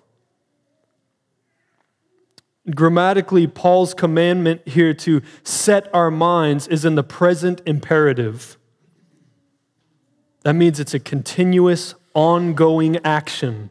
Grammatically, 2.75 3.47
Paul's 3.47 3.93
commandment 3.93 4.67
here 4.67 4.95
to 4.95 5.21
set 5.43 5.93
our 5.93 6.11
minds 6.11 6.69
is 6.69 6.85
in 6.85 6.95
the 6.95 7.03
present 7.03 7.61
imperative. 7.67 8.57
That 10.43 10.55
means 10.55 10.79
it's 10.79 10.95
a 10.95 11.01
continuous, 11.01 11.95
ongoing 12.15 12.99
action. 13.05 13.71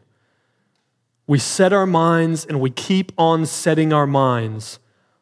We 1.26 1.38
set 1.38 1.72
our 1.72 1.86
minds 1.86 2.44
and 2.44 2.60
we 2.60 2.70
keep 2.70 3.12
on 3.16 3.46
setting 3.46 3.92
our 3.92 4.06
minds 4.06 4.78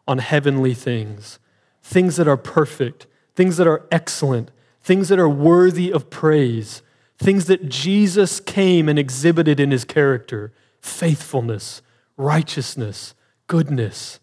on 0.08 0.18
heavenly 0.18 0.74
things, 0.74 1.38
things 1.82 2.16
that 2.16 2.26
are 2.26 2.36
perfect, 2.36 3.06
things 3.34 3.56
that 3.58 3.66
are 3.66 3.86
excellent, 3.92 4.50
things 4.82 5.08
that 5.08 5.18
are 5.18 5.28
worthy 5.28 5.92
of 5.92 6.10
praise, 6.10 6.82
things 7.18 7.46
that 7.46 7.68
Jesus 7.68 8.40
came 8.40 8.88
and 8.88 8.98
exhibited 8.98 9.60
in 9.60 9.70
his 9.70 9.84
character 9.84 10.52
faithfulness, 10.80 11.82
righteousness, 12.16 13.14
goodness, 13.46 14.18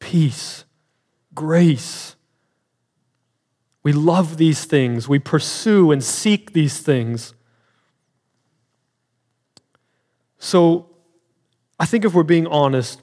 peace, 0.00 0.64
grace. 1.34 2.16
We 3.84 3.92
love 3.92 4.36
these 4.36 4.64
things. 4.64 5.08
We 5.08 5.20
pursue 5.20 5.92
and 5.92 6.02
seek 6.02 6.52
these 6.52 6.80
things. 6.80 7.32
So, 10.38 10.89
I 11.80 11.86
think 11.86 12.04
if 12.04 12.12
we're 12.12 12.24
being 12.24 12.46
honest, 12.46 13.00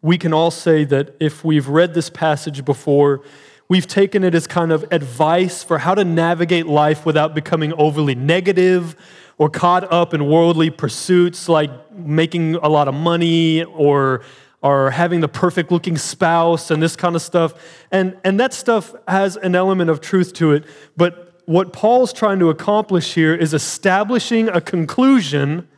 we 0.00 0.16
can 0.16 0.32
all 0.32 0.50
say 0.50 0.84
that 0.84 1.14
if 1.20 1.44
we've 1.44 1.68
read 1.68 1.92
this 1.92 2.08
passage 2.08 2.64
before, 2.64 3.20
we've 3.68 3.86
taken 3.86 4.24
it 4.24 4.34
as 4.34 4.46
kind 4.46 4.72
of 4.72 4.86
advice 4.90 5.62
for 5.62 5.76
how 5.76 5.94
to 5.94 6.02
navigate 6.02 6.66
life 6.66 7.04
without 7.04 7.34
becoming 7.34 7.74
overly 7.74 8.14
negative 8.14 8.96
or 9.36 9.50
caught 9.50 9.92
up 9.92 10.14
in 10.14 10.26
worldly 10.26 10.70
pursuits 10.70 11.50
like 11.50 11.70
making 11.92 12.54
a 12.54 12.68
lot 12.68 12.88
of 12.88 12.94
money 12.94 13.62
or 13.64 14.22
or 14.62 14.90
having 14.90 15.20
the 15.20 15.28
perfect 15.28 15.70
looking 15.70 15.98
spouse 15.98 16.70
and 16.70 16.82
this 16.82 16.96
kind 16.96 17.14
of 17.14 17.20
stuff. 17.20 17.52
And, 17.92 18.16
and 18.24 18.40
that 18.40 18.54
stuff 18.54 18.94
has 19.06 19.36
an 19.36 19.54
element 19.54 19.90
of 19.90 20.00
truth 20.00 20.32
to 20.34 20.52
it. 20.52 20.64
But 20.96 21.40
what 21.44 21.74
Paul's 21.74 22.12
trying 22.12 22.38
to 22.40 22.48
accomplish 22.48 23.14
here 23.14 23.34
is 23.34 23.52
establishing 23.54 24.48
a 24.48 24.60
conclusion 24.60 25.68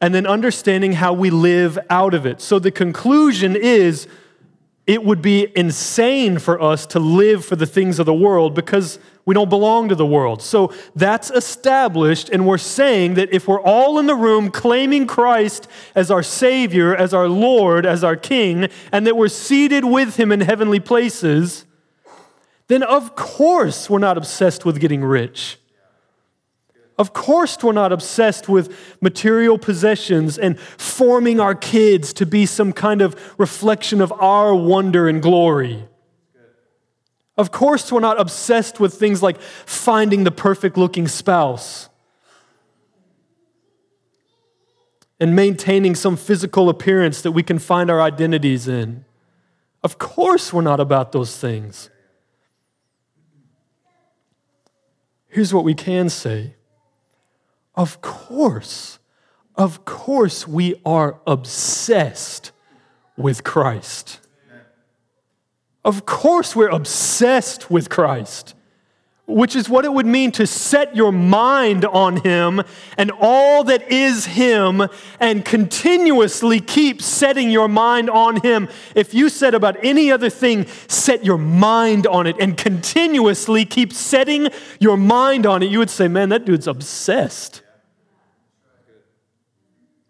and 0.00 0.14
then 0.14 0.26
understanding 0.26 0.92
how 0.92 1.12
we 1.12 1.30
live 1.30 1.78
out 1.88 2.14
of 2.14 2.26
it. 2.26 2.40
So 2.40 2.58
the 2.58 2.70
conclusion 2.70 3.56
is 3.56 4.06
it 4.86 5.04
would 5.04 5.20
be 5.20 5.52
insane 5.56 6.38
for 6.38 6.62
us 6.62 6.86
to 6.86 7.00
live 7.00 7.44
for 7.44 7.56
the 7.56 7.66
things 7.66 7.98
of 7.98 8.06
the 8.06 8.14
world 8.14 8.54
because 8.54 9.00
we 9.24 9.34
don't 9.34 9.48
belong 9.48 9.88
to 9.88 9.96
the 9.96 10.06
world. 10.06 10.40
So 10.40 10.72
that's 10.94 11.30
established, 11.32 12.28
and 12.28 12.46
we're 12.46 12.58
saying 12.58 13.14
that 13.14 13.32
if 13.32 13.48
we're 13.48 13.60
all 13.60 13.98
in 13.98 14.06
the 14.06 14.14
room 14.14 14.52
claiming 14.52 15.08
Christ 15.08 15.66
as 15.96 16.12
our 16.12 16.22
Savior, 16.22 16.94
as 16.94 17.12
our 17.12 17.28
Lord, 17.28 17.84
as 17.84 18.04
our 18.04 18.14
King, 18.14 18.68
and 18.92 19.04
that 19.06 19.16
we're 19.16 19.26
seated 19.26 19.84
with 19.84 20.16
Him 20.16 20.30
in 20.30 20.42
heavenly 20.42 20.78
places, 20.78 21.64
then 22.68 22.84
of 22.84 23.16
course 23.16 23.90
we're 23.90 23.98
not 23.98 24.16
obsessed 24.16 24.64
with 24.64 24.78
getting 24.78 25.02
rich. 25.02 25.58
Of 26.98 27.12
course, 27.12 27.62
we're 27.62 27.72
not 27.72 27.92
obsessed 27.92 28.48
with 28.48 28.74
material 29.02 29.58
possessions 29.58 30.38
and 30.38 30.58
forming 30.58 31.40
our 31.40 31.54
kids 31.54 32.12
to 32.14 32.26
be 32.26 32.46
some 32.46 32.72
kind 32.72 33.02
of 33.02 33.34
reflection 33.38 34.00
of 34.00 34.12
our 34.12 34.54
wonder 34.54 35.06
and 35.06 35.20
glory. 35.20 35.86
Of 37.36 37.52
course, 37.52 37.92
we're 37.92 38.00
not 38.00 38.18
obsessed 38.18 38.80
with 38.80 38.94
things 38.94 39.22
like 39.22 39.38
finding 39.40 40.24
the 40.24 40.30
perfect 40.30 40.78
looking 40.78 41.06
spouse 41.06 41.90
and 45.20 45.36
maintaining 45.36 45.94
some 45.94 46.16
physical 46.16 46.70
appearance 46.70 47.20
that 47.22 47.32
we 47.32 47.42
can 47.42 47.58
find 47.58 47.90
our 47.90 48.00
identities 48.00 48.68
in. 48.68 49.04
Of 49.82 49.98
course, 49.98 50.52
we're 50.52 50.62
not 50.62 50.80
about 50.80 51.12
those 51.12 51.36
things. 51.36 51.90
Here's 55.28 55.52
what 55.52 55.64
we 55.64 55.74
can 55.74 56.08
say 56.08 56.55
of 57.76 58.00
course, 58.00 58.98
of 59.56 59.84
course, 59.84 60.46
we 60.46 60.74
are 60.84 61.18
obsessed 61.26 62.52
with 63.16 63.42
Christ. 63.42 64.20
Of 65.84 66.04
course, 66.04 66.56
we're 66.56 66.68
obsessed 66.68 67.70
with 67.70 67.88
Christ, 67.88 68.54
which 69.26 69.54
is 69.56 69.68
what 69.68 69.84
it 69.84 69.92
would 69.92 70.04
mean 70.04 70.32
to 70.32 70.46
set 70.46 70.96
your 70.96 71.12
mind 71.12 71.84
on 71.84 72.16
Him 72.16 72.60
and 72.98 73.12
all 73.20 73.64
that 73.64 73.90
is 73.90 74.26
Him 74.26 74.82
and 75.20 75.44
continuously 75.44 76.60
keep 76.60 77.00
setting 77.00 77.50
your 77.50 77.68
mind 77.68 78.10
on 78.10 78.42
Him. 78.42 78.68
If 78.94 79.14
you 79.14 79.28
said 79.28 79.54
about 79.54 79.76
any 79.82 80.10
other 80.10 80.28
thing, 80.28 80.66
set 80.88 81.24
your 81.24 81.38
mind 81.38 82.06
on 82.06 82.26
it 82.26 82.36
and 82.40 82.56
continuously 82.56 83.64
keep 83.64 83.92
setting 83.92 84.48
your 84.80 84.96
mind 84.96 85.46
on 85.46 85.62
it, 85.62 85.70
you 85.70 85.78
would 85.78 85.90
say, 85.90 86.08
man, 86.08 86.28
that 86.30 86.44
dude's 86.44 86.66
obsessed. 86.66 87.62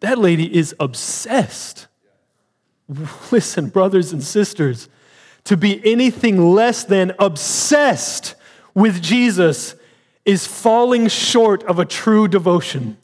That 0.07 0.19
lady 0.19 0.57
is 0.57 0.73
obsessed. 0.79 1.89
Listen, 3.33 3.71
brothers 3.71 4.13
and 4.13 4.23
sisters, 4.23 4.89
to 5.43 5.57
be 5.57 5.85
anything 5.85 6.55
less 6.55 6.85
than 6.85 7.13
obsessed 7.19 8.37
with 8.73 9.03
Jesus 9.03 9.75
is 10.25 10.47
falling 10.47 11.09
short 11.09 11.65
of 11.65 11.81
a 11.81 11.85
true 11.85 12.29
devotion. 12.29 12.99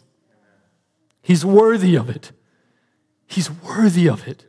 He's 1.22 1.44
worthy 1.44 1.96
of 1.96 2.08
it. 2.08 2.30
He's 3.26 3.50
worthy 3.50 4.08
of 4.08 4.28
it. 4.28 4.46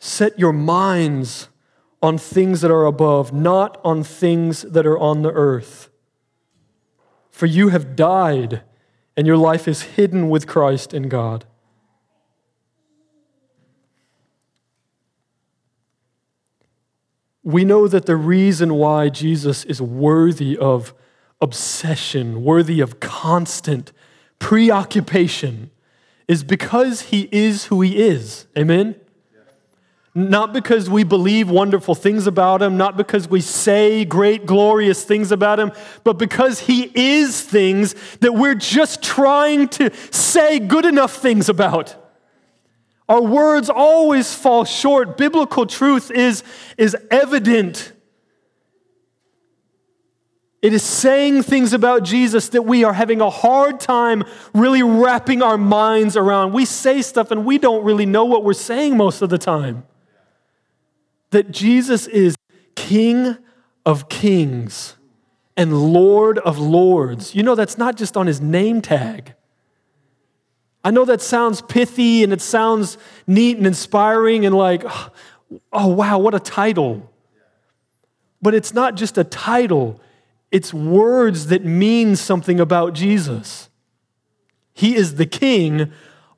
Set 0.00 0.36
your 0.40 0.52
minds 0.52 1.46
on 2.02 2.18
things 2.18 2.62
that 2.62 2.72
are 2.72 2.86
above, 2.86 3.32
not 3.32 3.80
on 3.84 4.02
things 4.02 4.62
that 4.62 4.88
are 4.88 4.98
on 4.98 5.22
the 5.22 5.30
earth. 5.30 5.88
For 7.30 7.46
you 7.46 7.68
have 7.68 7.94
died, 7.94 8.62
and 9.16 9.26
your 9.26 9.36
life 9.36 9.68
is 9.68 9.82
hidden 9.82 10.28
with 10.28 10.46
Christ 10.46 10.94
in 10.94 11.08
God. 11.08 11.44
we 17.42 17.64
know 17.64 17.88
that 17.88 18.06
the 18.06 18.16
reason 18.16 18.74
why 18.74 19.08
Jesus 19.08 19.64
is 19.64 19.82
worthy 19.82 20.56
of 20.56 20.94
obsession, 21.40 22.44
worthy 22.44 22.80
of 22.80 23.00
constant 23.00 23.92
preoccupation, 24.38 25.70
is 26.28 26.44
because 26.44 27.02
he 27.02 27.28
is 27.32 27.66
who 27.66 27.80
he 27.80 27.98
is. 27.98 28.46
Amen? 28.56 28.94
Not 30.14 30.52
because 30.52 30.90
we 30.90 31.04
believe 31.04 31.48
wonderful 31.48 31.94
things 31.94 32.26
about 32.26 32.60
him, 32.60 32.76
not 32.76 32.98
because 32.98 33.28
we 33.28 33.40
say 33.40 34.04
great, 34.04 34.44
glorious 34.44 35.04
things 35.04 35.32
about 35.32 35.58
him, 35.58 35.72
but 36.04 36.18
because 36.18 36.60
he 36.60 36.90
is 36.94 37.40
things 37.40 37.94
that 38.20 38.34
we're 38.34 38.54
just 38.54 39.02
trying 39.02 39.68
to 39.68 39.90
say 40.10 40.58
good 40.58 40.84
enough 40.84 41.16
things 41.16 41.48
about. 41.48 41.96
Our 43.08 43.22
words 43.22 43.70
always 43.70 44.34
fall 44.34 44.64
short. 44.64 45.16
Biblical 45.16 45.64
truth 45.64 46.10
is, 46.10 46.44
is 46.76 46.94
evident. 47.10 47.92
It 50.60 50.74
is 50.74 50.82
saying 50.82 51.42
things 51.42 51.72
about 51.72 52.04
Jesus 52.04 52.50
that 52.50 52.62
we 52.62 52.84
are 52.84 52.92
having 52.92 53.22
a 53.22 53.30
hard 53.30 53.80
time 53.80 54.24
really 54.54 54.82
wrapping 54.82 55.42
our 55.42 55.58
minds 55.58 56.18
around. 56.18 56.52
We 56.52 56.66
say 56.66 57.00
stuff 57.00 57.30
and 57.30 57.46
we 57.46 57.56
don't 57.56 57.82
really 57.82 58.06
know 58.06 58.26
what 58.26 58.44
we're 58.44 58.52
saying 58.52 58.96
most 58.96 59.22
of 59.22 59.30
the 59.30 59.38
time. 59.38 59.84
That 61.32 61.50
Jesus 61.50 62.06
is 62.06 62.36
King 62.74 63.36
of 63.84 64.08
kings 64.08 64.96
and 65.56 65.92
Lord 65.92 66.38
of 66.38 66.58
lords. 66.58 67.34
You 67.34 67.42
know, 67.42 67.54
that's 67.54 67.76
not 67.76 67.96
just 67.96 68.16
on 68.16 68.26
his 68.26 68.40
name 68.40 68.80
tag. 68.80 69.34
I 70.84 70.90
know 70.90 71.04
that 71.04 71.20
sounds 71.20 71.62
pithy 71.62 72.24
and 72.24 72.32
it 72.32 72.40
sounds 72.40 72.98
neat 73.26 73.56
and 73.56 73.66
inspiring 73.66 74.44
and 74.46 74.56
like, 74.56 74.82
oh, 74.86 75.10
oh 75.72 75.86
wow, 75.88 76.18
what 76.18 76.34
a 76.34 76.40
title. 76.40 77.10
But 78.40 78.54
it's 78.54 78.74
not 78.74 78.96
just 78.96 79.16
a 79.16 79.24
title, 79.24 80.00
it's 80.50 80.74
words 80.74 81.46
that 81.46 81.64
mean 81.64 82.16
something 82.16 82.58
about 82.58 82.94
Jesus. 82.94 83.68
He 84.74 84.96
is 84.96 85.14
the 85.14 85.26
King 85.26 85.92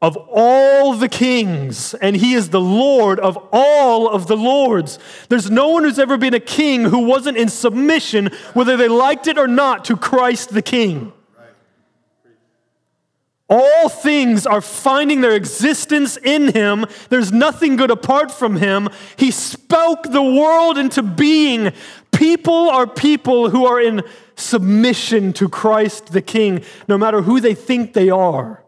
of 0.05 0.19
all 0.31 0.93
the 0.93 1.09
kings, 1.09 1.95
and 1.95 2.14
he 2.14 2.35
is 2.35 2.51
the 2.51 2.61
Lord 2.61 3.19
of 3.19 3.38
all 3.51 4.07
of 4.07 4.27
the 4.27 4.37
lords. 4.37 4.99
There's 5.31 5.51
no 5.51 5.71
one 5.71 5.83
who's 5.83 5.99
ever 5.99 6.19
been 6.19 6.35
a 6.35 6.40
king 6.40 6.85
who 6.85 7.07
wasn't 7.07 7.38
in 7.38 7.49
submission, 7.49 8.29
whether 8.53 8.77
they 8.77 8.87
liked 8.87 9.29
it 9.29 9.38
or 9.38 9.49
not, 9.49 9.87
to 9.87 9.97
Christ 9.97 10.51
the 10.51 10.61
King. 10.61 11.14
All 13.49 13.88
things 13.88 14.47
are 14.47 14.61
finding 14.61 15.23
their 15.23 15.35
existence 15.35 16.19
in 16.19 16.53
him. 16.53 16.85
There's 17.09 17.33
nothing 17.33 17.77
good 17.77 17.90
apart 17.90 18.31
from 18.31 18.57
him. 18.57 18.90
He 19.17 19.31
spoke 19.31 20.03
the 20.03 20.23
world 20.23 20.77
into 20.77 21.03
being. 21.03 21.73
People 22.12 22.69
are 22.69 22.87
people 22.87 23.49
who 23.49 23.64
are 23.64 23.81
in 23.81 24.03
submission 24.37 25.33
to 25.35 25.49
Christ 25.49 26.12
the 26.12 26.23
King, 26.23 26.62
no 26.88 26.99
matter 26.99 27.23
who 27.23 27.40
they 27.40 27.55
think 27.55 27.95
they 27.95 28.11
are, 28.11 28.63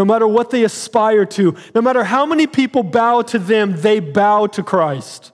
no 0.00 0.04
matter 0.06 0.26
what 0.26 0.48
they 0.48 0.64
aspire 0.64 1.26
to, 1.26 1.54
no 1.74 1.82
matter 1.82 2.04
how 2.04 2.24
many 2.24 2.46
people 2.46 2.82
bow 2.82 3.20
to 3.20 3.38
them, 3.38 3.74
they 3.82 4.00
bow 4.00 4.46
to 4.46 4.62
Christ. 4.62 5.30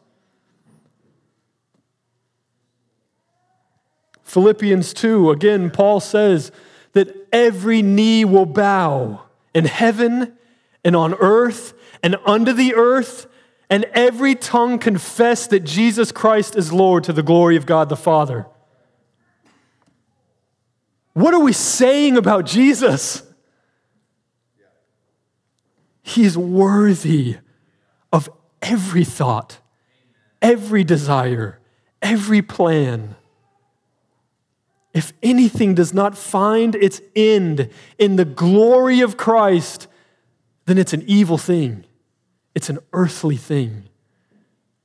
Philippians 4.24 4.92
2, 4.92 5.30
again, 5.30 5.70
Paul 5.70 6.00
says, 6.00 6.50
that 6.94 7.28
every 7.32 7.80
knee 7.80 8.24
will 8.24 8.44
bow 8.44 9.22
in 9.54 9.66
heaven 9.66 10.36
and 10.84 10.96
on 10.96 11.14
earth 11.14 11.72
and 12.02 12.16
under 12.26 12.52
the 12.52 12.74
earth, 12.74 13.28
and 13.70 13.84
every 13.92 14.34
tongue 14.34 14.80
confess 14.80 15.46
that 15.46 15.60
Jesus 15.60 16.10
Christ 16.10 16.56
is 16.56 16.72
Lord 16.72 17.04
to 17.04 17.12
the 17.12 17.22
glory 17.22 17.54
of 17.54 17.66
God 17.66 17.88
the 17.88 17.96
Father. 17.96 18.46
What 21.12 21.34
are 21.34 21.40
we 21.40 21.52
saying 21.52 22.16
about 22.16 22.46
Jesus? 22.46 23.22
He 26.06 26.24
is 26.24 26.38
worthy 26.38 27.36
of 28.12 28.30
every 28.62 29.04
thought, 29.04 29.58
every 30.40 30.84
desire, 30.84 31.60
every 32.00 32.42
plan 32.42 33.16
if 34.96 35.12
anything 35.22 35.74
does 35.74 35.92
not 35.92 36.16
find 36.16 36.74
its 36.74 37.02
end 37.14 37.68
in 37.98 38.16
the 38.16 38.24
glory 38.24 39.02
of 39.02 39.18
Christ, 39.18 39.88
then 40.64 40.78
it's 40.78 40.94
an 40.94 41.04
evil 41.06 41.36
thing. 41.36 41.84
It's 42.54 42.70
an 42.70 42.78
earthly 42.94 43.36
thing. 43.36 43.90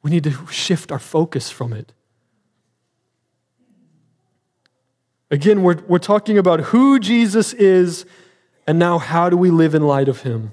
We 0.04 0.12
need 0.12 0.26
to 0.26 0.48
shift 0.48 0.92
our 0.92 1.00
focus 1.00 1.50
from 1.50 1.72
it. 1.72 1.94
Again, 5.32 5.64
we're, 5.64 5.82
we're 5.88 5.98
talking 5.98 6.38
about 6.38 6.60
who 6.60 7.00
Jesus 7.00 7.54
is, 7.54 8.06
and 8.68 8.78
now 8.78 8.98
how 8.98 9.30
do 9.30 9.38
we 9.38 9.50
live 9.50 9.74
in 9.74 9.82
light 9.82 10.10
of 10.10 10.24
him? 10.24 10.52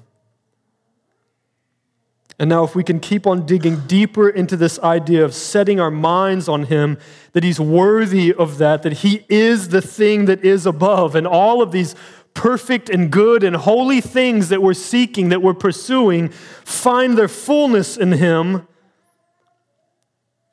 And 2.39 2.47
now, 2.49 2.63
if 2.63 2.73
we 2.73 2.85
can 2.85 3.01
keep 3.01 3.27
on 3.27 3.45
digging 3.45 3.81
deeper 3.85 4.29
into 4.29 4.55
this 4.55 4.79
idea 4.79 5.25
of 5.25 5.33
setting 5.33 5.81
our 5.81 5.91
minds 5.91 6.47
on 6.47 6.63
Him, 6.63 6.97
that 7.33 7.43
He's 7.43 7.59
worthy 7.59 8.33
of 8.33 8.59
that, 8.59 8.81
that 8.83 8.93
He 8.93 9.25
is 9.27 9.69
the 9.69 9.81
thing 9.81 10.23
that 10.25 10.43
is 10.43 10.65
above, 10.65 11.15
and 11.15 11.27
all 11.27 11.61
of 11.61 11.73
these 11.73 11.95
perfect 12.33 12.89
and 12.89 13.11
good 13.11 13.43
and 13.43 13.57
holy 13.57 13.99
things 13.99 14.47
that 14.47 14.61
we're 14.61 14.73
seeking, 14.73 15.27
that 15.29 15.41
we're 15.41 15.53
pursuing, 15.53 16.29
find 16.29 17.17
their 17.17 17.27
fullness 17.27 17.97
in 17.97 18.13
Him. 18.13 18.65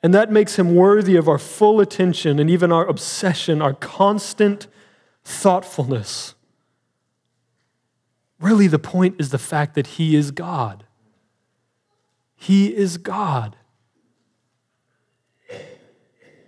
And 0.03 0.13
that 0.13 0.29
makes 0.29 0.59
Him 0.59 0.75
worthy 0.75 1.15
of 1.15 1.29
our 1.29 1.37
full 1.37 1.79
attention 1.79 2.37
and 2.37 2.49
even 2.49 2.69
our 2.69 2.85
obsession, 2.85 3.61
our 3.61 3.73
constant 3.73 4.67
thoughtfulness. 5.23 6.35
Really, 8.41 8.67
the 8.67 8.77
point 8.77 9.15
is 9.19 9.29
the 9.29 9.37
fact 9.37 9.73
that 9.75 9.87
He 9.87 10.17
is 10.17 10.31
God. 10.31 10.83
He 12.37 12.73
is 12.73 12.97
God. 12.97 13.57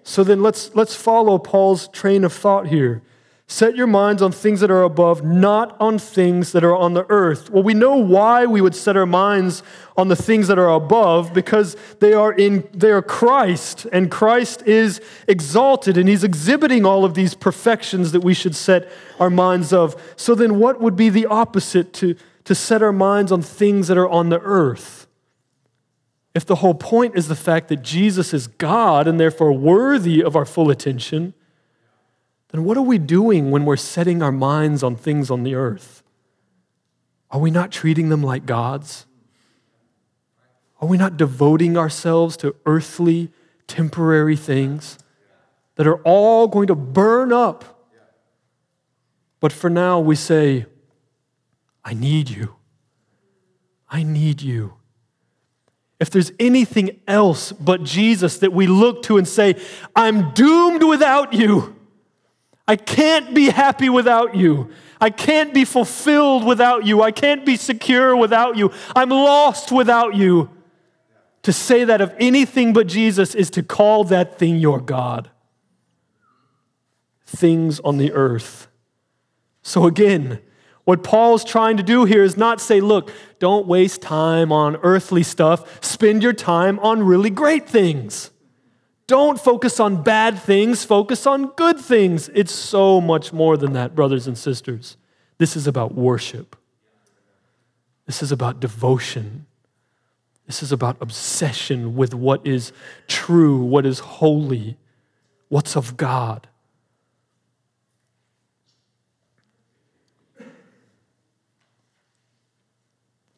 So 0.04 0.24
then 0.24 0.42
let's, 0.42 0.74
let's 0.74 0.96
follow 0.96 1.38
Paul's 1.38 1.88
train 1.90 2.24
of 2.24 2.32
thought 2.32 2.68
here. 2.68 3.02
Set 3.52 3.76
your 3.76 3.88
minds 3.88 4.22
on 4.22 4.32
things 4.32 4.60
that 4.60 4.70
are 4.70 4.84
above, 4.84 5.24
not 5.24 5.76
on 5.80 5.98
things 5.98 6.52
that 6.52 6.64
are 6.64 6.76
on 6.76 6.94
the 6.94 7.04
earth. 7.10 7.50
Well, 7.50 7.64
we 7.64 7.74
know 7.74 7.96
why 7.96 8.46
we 8.46 8.62
would 8.62 8.76
set 8.76 8.96
our 8.96 9.08
minds 9.08 9.64
on 9.98 10.08
the 10.08 10.16
things 10.16 10.48
that 10.48 10.60
are 10.60 10.70
above 10.70 11.34
because 11.34 11.76
they 12.00 12.14
are 12.14 12.32
in 12.32 12.70
they 12.74 12.92
are 12.92 13.02
Christ 13.02 13.88
and 13.92 14.12
Christ 14.12 14.62
is 14.68 15.02
exalted 15.28 15.98
and 15.98 16.08
he's 16.08 16.24
exhibiting 16.24 16.86
all 16.86 17.04
of 17.04 17.16
these 17.16 17.34
perfections 17.34 18.12
that 18.12 18.22
we 18.22 18.36
should 18.36 18.56
set 18.56 18.88
our 19.20 19.32
minds 19.32 19.74
of. 19.74 20.00
So 20.16 20.36
then 20.36 20.60
what 20.60 20.80
would 20.80 20.96
be 20.96 21.10
the 21.10 21.26
opposite 21.26 21.92
to 21.94 22.16
to 22.46 22.54
set 22.54 22.84
our 22.84 22.94
minds 22.94 23.32
on 23.32 23.42
things 23.42 23.88
that 23.88 23.98
are 23.98 24.10
on 24.10 24.30
the 24.30 24.40
earth? 24.42 24.99
If 26.40 26.46
the 26.46 26.56
whole 26.56 26.74
point 26.74 27.18
is 27.18 27.28
the 27.28 27.36
fact 27.36 27.68
that 27.68 27.82
Jesus 27.82 28.34
is 28.34 28.48
God 28.48 29.10
and 29.10 29.20
therefore 29.20 29.52
worthy 29.52 30.24
of 30.24 30.38
our 30.38 30.46
full 30.46 30.70
attention, 30.70 31.34
then 32.54 32.64
what 32.64 32.78
are 32.78 32.82
we 32.82 32.98
doing 32.98 33.52
when 33.52 33.66
we're 33.66 33.76
setting 33.76 34.24
our 34.24 34.32
minds 34.32 34.82
on 34.82 34.96
things 34.96 35.30
on 35.30 35.44
the 35.44 35.54
earth? 35.54 36.02
Are 37.30 37.42
we 37.42 37.52
not 37.52 37.74
treating 37.74 38.08
them 38.08 38.24
like 38.24 38.46
gods? 38.46 39.06
Are 40.80 40.88
we 40.88 40.98
not 40.98 41.18
devoting 41.18 41.76
ourselves 41.76 42.38
to 42.38 42.56
earthly, 42.66 43.34
temporary 43.68 44.38
things 44.38 44.98
that 45.76 45.88
are 45.88 46.02
all 46.04 46.48
going 46.48 46.68
to 46.68 46.76
burn 46.76 47.34
up? 47.34 47.86
But 49.42 49.52
for 49.52 49.70
now, 49.70 50.00
we 50.00 50.16
say, 50.16 50.68
I 51.84 51.94
need 51.94 52.30
you. 52.30 52.56
I 53.90 54.04
need 54.04 54.42
you 54.42 54.79
if 56.00 56.10
there's 56.10 56.32
anything 56.40 57.00
else 57.08 57.52
but 57.52 57.84
Jesus 57.84 58.40
that 58.40 58.54
we 58.54 58.68
look 58.68 59.04
to 59.04 59.18
and 59.18 59.28
say, 59.28 59.56
I'm 59.96 60.32
doomed 60.34 60.84
without 60.84 61.34
you. 61.34 61.76
I 62.68 62.76
can't 62.76 63.34
be 63.34 63.50
happy 63.50 63.90
without 63.90 64.36
you. 64.36 64.70
I 65.02 65.10
can't 65.10 65.54
be 65.54 65.66
fulfilled 65.66 66.46
without 66.46 66.86
you. 66.86 67.02
I 67.02 67.12
can't 67.12 67.46
be 67.46 67.58
secure 67.58 68.16
without 68.16 68.58
you. 68.58 68.72
I'm 68.96 69.10
lost 69.10 69.72
without 69.72 70.16
you. 70.16 70.50
To 71.44 71.54
say 71.54 71.86
that 71.86 72.02
of 72.02 72.14
anything 72.20 72.74
but 72.74 72.86
Jesus 72.86 73.34
is 73.34 73.50
to 73.52 73.64
call 73.64 74.04
that 74.06 74.38
thing 74.38 74.58
your 74.58 74.80
God. 74.80 75.30
Things 77.26 77.80
on 77.80 77.98
the 77.98 78.12
earth. 78.12 78.68
So 79.62 79.86
again, 79.86 80.42
what 80.84 81.04
Paul's 81.04 81.46
trying 81.46 81.78
to 81.78 81.84
do 81.84 82.06
here 82.06 82.24
is 82.24 82.36
not 82.36 82.60
say, 82.60 82.82
look, 82.82 83.12
don't 83.40 83.68
waste 83.68 84.02
time 84.02 84.52
on 84.52 84.76
earthly 84.78 85.24
stuff, 85.24 85.84
spend 85.84 86.22
your 86.22 86.34
time 86.34 86.78
on 86.80 87.04
really 87.04 87.30
great 87.30 87.68
things. 87.68 88.32
Don't 89.08 89.40
focus 89.40 89.80
on 89.80 90.04
bad 90.04 90.38
things, 90.40 90.84
focus 90.86 91.26
on 91.26 91.48
good 91.56 91.80
things. 91.80 92.30
It's 92.36 92.52
so 92.52 93.02
much 93.02 93.34
more 93.34 93.58
than 93.58 93.74
that, 93.74 93.96
brothers 93.96 94.28
and 94.28 94.38
sisters. 94.38 94.98
This 95.40 95.56
is 95.56 95.66
about 95.66 95.96
worship. 95.96 96.56
This 98.06 98.22
is 98.22 98.32
about 98.32 98.60
devotion. 98.60 99.46
This 100.46 100.62
is 100.62 100.72
about 100.72 100.98
obsession 101.00 101.96
with 101.96 102.14
what 102.14 102.46
is 102.46 102.74
true, 103.08 103.64
what 103.64 103.86
is 103.86 104.00
holy, 104.00 104.78
what's 105.48 105.78
of 105.78 105.96
God. 105.96 106.49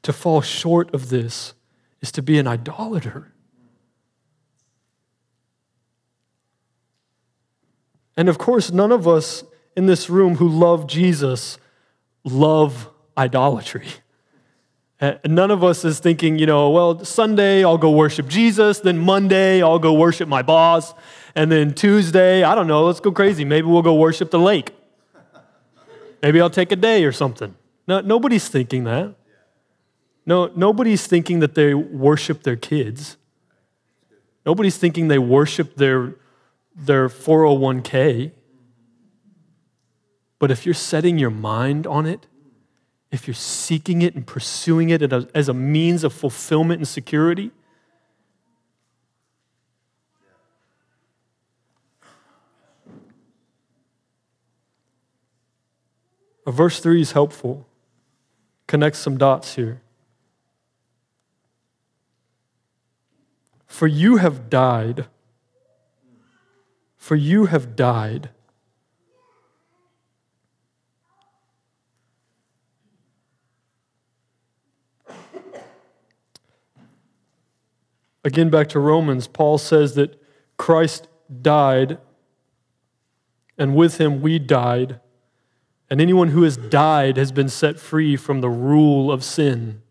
To 0.03 0.13
fall 0.13 0.41
short 0.41 0.93
of 0.93 1.09
this 1.09 1.53
is 2.01 2.11
to 2.13 2.21
be 2.21 2.39
an 2.39 2.47
idolater. 2.47 3.31
And 8.17 8.29
of 8.29 8.37
course, 8.37 8.71
none 8.71 8.91
of 8.91 9.07
us 9.07 9.43
in 9.75 9.85
this 9.85 10.09
room 10.09 10.35
who 10.35 10.47
love 10.47 10.87
Jesus 10.87 11.57
love 12.23 12.89
idolatry. 13.17 13.87
None 15.25 15.49
of 15.49 15.63
us 15.63 15.83
is 15.83 15.99
thinking, 15.99 16.37
you 16.37 16.45
know, 16.45 16.69
well, 16.69 17.03
Sunday 17.03 17.63
I'll 17.63 17.79
go 17.79 17.89
worship 17.89 18.27
Jesus, 18.27 18.79
then 18.79 18.99
Monday 18.99 19.63
I'll 19.63 19.79
go 19.79 19.93
worship 19.93 20.29
my 20.29 20.43
boss, 20.43 20.93
and 21.33 21.51
then 21.51 21.73
Tuesday, 21.73 22.43
I 22.43 22.53
don't 22.53 22.67
know, 22.67 22.85
let's 22.85 22.99
go 22.99 23.11
crazy. 23.11 23.43
Maybe 23.43 23.65
we'll 23.65 23.81
go 23.81 23.95
worship 23.95 24.29
the 24.29 24.39
lake. 24.39 24.75
Maybe 26.21 26.39
I'll 26.39 26.51
take 26.51 26.71
a 26.71 26.75
day 26.75 27.03
or 27.03 27.11
something. 27.11 27.55
No, 27.87 28.01
nobody's 28.01 28.47
thinking 28.47 28.83
that. 28.83 29.15
No, 30.25 30.51
nobody's 30.55 31.07
thinking 31.07 31.39
that 31.39 31.55
they 31.55 31.73
worship 31.73 32.43
their 32.43 32.55
kids. 32.55 33.17
Nobody's 34.45 34.77
thinking 34.77 35.07
they 35.07 35.19
worship 35.19 35.75
their, 35.75 36.15
their 36.75 37.09
401k. 37.09 38.31
But 40.39 40.51
if 40.51 40.65
you're 40.65 40.73
setting 40.73 41.17
your 41.17 41.29
mind 41.29 41.85
on 41.85 42.05
it, 42.05 42.27
if 43.11 43.27
you're 43.27 43.33
seeking 43.33 44.01
it 44.01 44.15
and 44.15 44.25
pursuing 44.25 44.89
it 44.89 45.01
as 45.11 45.49
a 45.49 45.53
means 45.53 46.03
of 46.03 46.13
fulfillment 46.13 46.79
and 46.79 46.87
security, 46.87 47.51
verse 56.47 56.79
3 56.79 57.01
is 57.01 57.11
helpful. 57.11 57.67
Connect 58.67 58.95
some 58.95 59.17
dots 59.17 59.55
here. 59.55 59.81
For 63.81 63.87
you 63.87 64.17
have 64.17 64.47
died. 64.47 65.07
For 66.97 67.15
you 67.15 67.47
have 67.47 67.75
died. 67.75 68.29
Again, 78.23 78.51
back 78.51 78.69
to 78.69 78.79
Romans, 78.79 79.25
Paul 79.27 79.57
says 79.57 79.95
that 79.95 80.21
Christ 80.57 81.07
died, 81.41 81.97
and 83.57 83.75
with 83.75 83.97
him 83.97 84.21
we 84.21 84.37
died 84.37 84.99
and 85.89 85.99
anyone 85.99 86.27
who 86.27 86.43
has 86.43 86.55
died 86.55 87.17
has 87.17 87.31
been 87.31 87.49
set 87.49 87.79
free 87.79 88.15
from 88.15 88.41
the 88.41 88.49
rule 88.49 89.11
of 89.11 89.23
sin. 89.23 89.81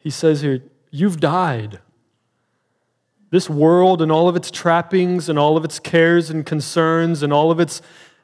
He 0.00 0.10
says 0.10 0.40
here, 0.40 0.60
You've 0.96 1.18
died. 1.18 1.80
This 3.30 3.50
world 3.50 4.00
and 4.00 4.12
all 4.12 4.28
of 4.28 4.36
its 4.36 4.48
trappings 4.48 5.28
and 5.28 5.36
all 5.36 5.56
of 5.56 5.64
its 5.64 5.80
cares 5.80 6.30
and 6.30 6.46
concerns 6.46 7.24
and 7.24 7.32
all 7.32 7.50
of 7.50 7.58
its, 7.58 7.82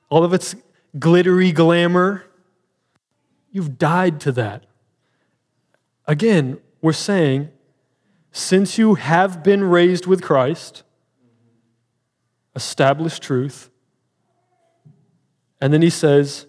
all 0.09 0.23
of 0.23 0.33
its 0.33 0.55
glittery 0.97 1.51
glamour, 1.51 2.27
you've 3.51 3.77
died 3.77 4.21
to 4.21 4.31
that. 4.31 4.67
Again, 6.07 6.61
we're 6.81 6.93
saying, 6.93 7.49
since 8.31 8.79
you 8.79 8.95
have 8.95 9.43
been 9.43 9.65
raised 9.65 10.07
with 10.07 10.23
Christ, 10.23 10.85
established 12.55 13.21
truth, 13.21 13.69
and 15.61 15.73
then 15.73 15.83
he 15.83 15.91
says, 15.91 16.47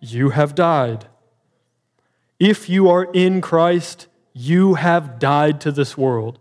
You 0.00 0.30
have 0.30 0.56
died. 0.56 1.06
If 2.40 2.68
you 2.68 2.88
are 2.88 3.04
in 3.12 3.40
Christ, 3.40 4.08
you 4.32 4.74
have 4.74 5.18
died 5.18 5.60
to 5.62 5.72
this 5.72 5.96
world. 5.96 6.38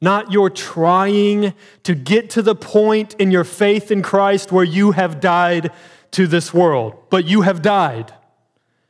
Not 0.00 0.32
you're 0.32 0.50
trying 0.50 1.54
to 1.82 1.94
get 1.94 2.30
to 2.30 2.42
the 2.42 2.54
point 2.54 3.14
in 3.14 3.30
your 3.30 3.44
faith 3.44 3.90
in 3.90 4.02
Christ 4.02 4.50
where 4.50 4.64
you 4.64 4.92
have 4.92 5.20
died 5.20 5.70
to 6.12 6.26
this 6.26 6.54
world, 6.54 6.94
but 7.10 7.26
you 7.26 7.42
have 7.42 7.62
died. 7.62 8.14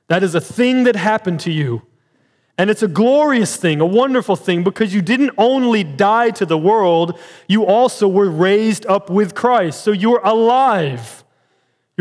That 0.09 0.23
is 0.23 0.35
a 0.35 0.41
thing 0.41 0.85
that 0.85 0.97
happened 0.97 1.41
to 1.41 1.53
you. 1.53 1.83
And 2.57 2.69
it's 2.69 2.83
a 2.83 2.89
glorious 2.89 3.57
thing, 3.57 3.81
a 3.81 3.87
wonderful 3.87 4.37
thing, 4.37 4.63
because 4.63 4.93
you 4.93 5.01
didn't 5.01 5.33
only 5.39 5.83
die 5.83 6.31
to 6.31 6.45
the 6.45 6.59
world, 6.59 7.19
you 7.49 7.65
also 7.65 8.07
were 8.07 8.29
raised 8.29 8.85
up 8.87 9.09
with 9.09 9.35
Christ. 9.35 9.83
So 9.83 9.93
you're 9.93 10.21
alive. 10.23 11.25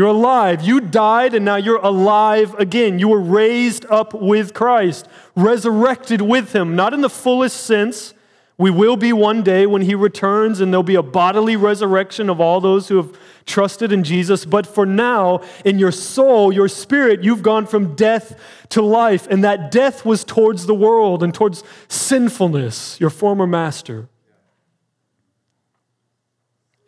You're 0.00 0.08
alive. 0.08 0.62
You 0.62 0.80
died 0.80 1.34
and 1.34 1.44
now 1.44 1.56
you're 1.56 1.76
alive 1.76 2.54
again. 2.54 2.98
You 2.98 3.08
were 3.08 3.20
raised 3.20 3.84
up 3.90 4.14
with 4.14 4.54
Christ, 4.54 5.06
resurrected 5.36 6.22
with 6.22 6.54
him, 6.54 6.74
not 6.74 6.94
in 6.94 7.02
the 7.02 7.10
fullest 7.10 7.66
sense. 7.66 8.14
We 8.56 8.70
will 8.70 8.96
be 8.96 9.12
one 9.12 9.42
day 9.42 9.66
when 9.66 9.82
he 9.82 9.94
returns 9.94 10.58
and 10.58 10.72
there'll 10.72 10.82
be 10.82 10.94
a 10.94 11.02
bodily 11.02 11.54
resurrection 11.54 12.30
of 12.30 12.40
all 12.40 12.62
those 12.62 12.88
who 12.88 12.96
have 12.96 13.14
trusted 13.44 13.92
in 13.92 14.02
Jesus. 14.02 14.46
But 14.46 14.66
for 14.66 14.86
now, 14.86 15.42
in 15.66 15.78
your 15.78 15.92
soul, 15.92 16.50
your 16.50 16.68
spirit, 16.68 17.22
you've 17.22 17.42
gone 17.42 17.66
from 17.66 17.94
death 17.94 18.40
to 18.70 18.80
life. 18.80 19.26
And 19.26 19.44
that 19.44 19.70
death 19.70 20.06
was 20.06 20.24
towards 20.24 20.64
the 20.64 20.74
world 20.74 21.22
and 21.22 21.34
towards 21.34 21.62
sinfulness, 21.88 22.98
your 22.98 23.10
former 23.10 23.46
master. 23.46 24.08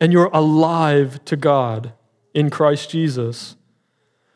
And 0.01 0.11
you're 0.11 0.31
alive 0.33 1.23
to 1.25 1.35
God 1.35 1.93
in 2.33 2.49
Christ 2.49 2.89
Jesus. 2.89 3.55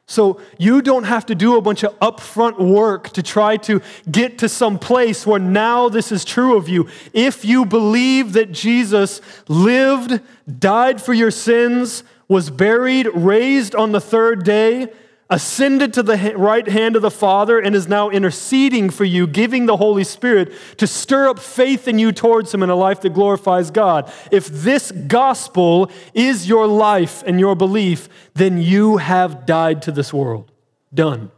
So 0.09 0.39
you 0.57 0.81
don't 0.81 1.03
have 1.03 1.25
to 1.25 1.35
do 1.35 1.57
a 1.57 1.61
bunch 1.61 1.83
of 1.83 1.99
upfront 1.99 2.59
work 2.59 3.09
to 3.09 3.21
try 3.21 3.57
to 3.57 3.81
get 4.09 4.37
to 4.37 4.47
some 4.47 4.79
place 4.79 5.27
where 5.27 5.39
now 5.39 5.89
this 5.89 6.13
is 6.13 6.23
true 6.23 6.55
of 6.55 6.69
you. 6.69 6.87
If 7.11 7.43
you 7.43 7.65
believe 7.65 8.31
that 8.33 8.53
Jesus 8.53 9.19
lived, 9.49 10.21
died 10.59 11.01
for 11.01 11.13
your 11.13 11.31
sins, 11.31 12.05
was 12.29 12.49
buried, 12.49 13.07
raised 13.13 13.75
on 13.75 13.91
the 13.91 13.99
third 13.99 14.45
day, 14.45 14.87
ascended 15.29 15.93
to 15.93 16.03
the 16.03 16.33
right 16.37 16.67
hand 16.67 16.95
of 16.95 17.01
the 17.01 17.11
Father 17.11 17.59
and 17.59 17.75
is 17.75 17.87
now 17.87 18.09
interceding 18.09 18.89
for 18.89 19.03
you, 19.03 19.27
giving 19.27 19.65
the 19.65 19.77
Holy 19.77 20.03
Spirit 20.03 20.53
to 20.77 20.87
stir 20.87 21.27
up 21.27 21.39
faith 21.39 21.87
in 21.87 21.99
you 21.99 22.11
towards 22.11 22.53
Him 22.53 22.63
in 22.63 22.69
a 22.69 22.75
life 22.75 23.01
that 23.01 23.13
glorifies 23.13 23.69
God. 23.69 24.11
If 24.31 24.47
this 24.47 24.91
gospel 24.91 25.91
is 26.13 26.47
your 26.47 26.65
life 26.65 27.23
and 27.25 27.39
your 27.39 27.55
belief, 27.55 28.07
then 28.33 28.57
you 28.57 28.97
have 28.97 29.45
died 29.45 29.81
to 29.83 29.91
this 29.91 30.13
world. 30.13 30.51
Done. 30.93 31.31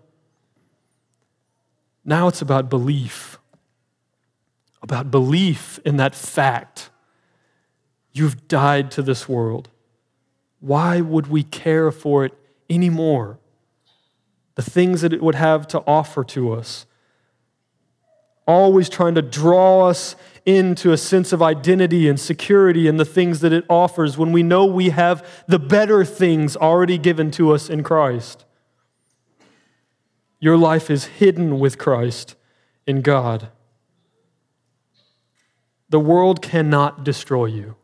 Now 2.05 2.27
it's 2.27 2.41
about 2.41 2.69
belief, 2.69 3.39
about 4.81 5.11
belief 5.11 5.79
in 5.83 5.97
that 5.97 6.15
fact. 6.15 6.89
You've 8.11 8.47
died 8.47 8.91
to 8.91 9.01
this 9.01 9.27
world. 9.27 9.69
Why 10.59 11.01
would 11.01 11.27
we 11.27 11.43
care 11.43 11.91
for 11.91 12.25
it 12.25 12.33
anymore? 12.69 13.39
The 14.59 14.71
things 14.71 14.99
that 14.99 15.13
it 15.13 15.21
would 15.21 15.35
have 15.35 15.65
to 15.69 15.81
offer 15.87 16.21
to 16.21 16.51
us. 16.51 16.85
Always 18.45 18.89
trying 18.89 19.15
to 19.15 19.21
draw 19.21 19.87
us 19.87 20.17
into 20.45 20.91
a 20.91 20.97
sense 20.97 21.31
of 21.31 21.41
identity 21.41 22.09
and 22.09 22.19
security 22.19 22.85
in 22.85 22.97
the 22.97 23.05
things 23.05 23.39
that 23.39 23.53
it 23.53 23.63
offers 23.69 24.17
when 24.17 24.33
we 24.33 24.43
know 24.43 24.65
we 24.65 24.89
have 24.89 25.25
the 25.47 25.59
better 25.59 26.03
things 26.03 26.57
already 26.57 26.97
given 26.97 27.31
to 27.31 27.53
us 27.53 27.69
in 27.69 27.83
Christ. 27.83 28.43
Your 30.41 30.57
life 30.57 30.89
is 30.89 31.05
hidden 31.05 31.57
with 31.57 31.77
Christ 31.77 32.35
in 32.85 33.01
God. 33.01 33.47
The 35.87 36.01
world 36.01 36.41
cannot 36.41 37.05
destroy 37.05 37.45
you. 37.45 37.77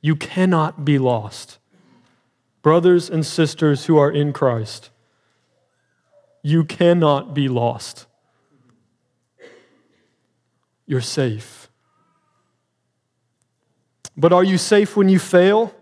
You 0.00 0.16
cannot 0.16 0.84
be 0.84 0.98
lost. 0.98 1.58
Brothers 2.62 3.08
and 3.08 3.24
sisters 3.24 3.86
who 3.86 3.96
are 3.96 4.10
in 4.10 4.32
Christ, 4.32 4.90
you 6.46 6.62
cannot 6.62 7.34
be 7.34 7.48
lost. 7.48 8.06
You're 10.86 11.00
safe. 11.00 11.68
But 14.16 14.32
are 14.32 14.44
you 14.44 14.56
safe 14.56 14.96
when 14.96 15.08
you 15.08 15.18
fail? 15.18 15.74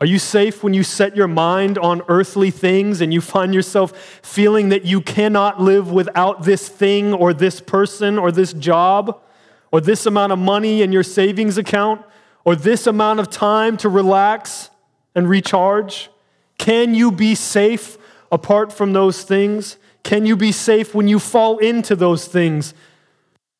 Are 0.00 0.06
you 0.06 0.18
safe 0.18 0.64
when 0.64 0.74
you 0.74 0.82
set 0.82 1.14
your 1.14 1.28
mind 1.28 1.78
on 1.78 2.02
earthly 2.08 2.50
things 2.50 3.00
and 3.00 3.14
you 3.14 3.20
find 3.20 3.54
yourself 3.54 3.96
feeling 4.20 4.70
that 4.70 4.84
you 4.84 5.00
cannot 5.00 5.60
live 5.60 5.92
without 5.92 6.42
this 6.42 6.68
thing 6.68 7.14
or 7.14 7.32
this 7.32 7.60
person 7.60 8.18
or 8.18 8.32
this 8.32 8.52
job 8.52 9.22
or 9.70 9.80
this 9.80 10.06
amount 10.06 10.32
of 10.32 10.40
money 10.40 10.82
in 10.82 10.90
your 10.90 11.04
savings 11.04 11.56
account 11.56 12.04
or 12.44 12.56
this 12.56 12.88
amount 12.88 13.20
of 13.20 13.30
time 13.30 13.76
to 13.76 13.88
relax 13.88 14.70
and 15.14 15.28
recharge? 15.28 16.10
Can 16.58 16.96
you 16.96 17.12
be 17.12 17.36
safe 17.36 17.96
apart 18.32 18.72
from 18.72 18.92
those 18.92 19.22
things? 19.22 19.76
Can 20.02 20.26
you 20.26 20.36
be 20.36 20.52
safe 20.52 20.94
when 20.94 21.08
you 21.08 21.18
fall 21.18 21.58
into 21.58 21.94
those 21.94 22.26
things? 22.26 22.74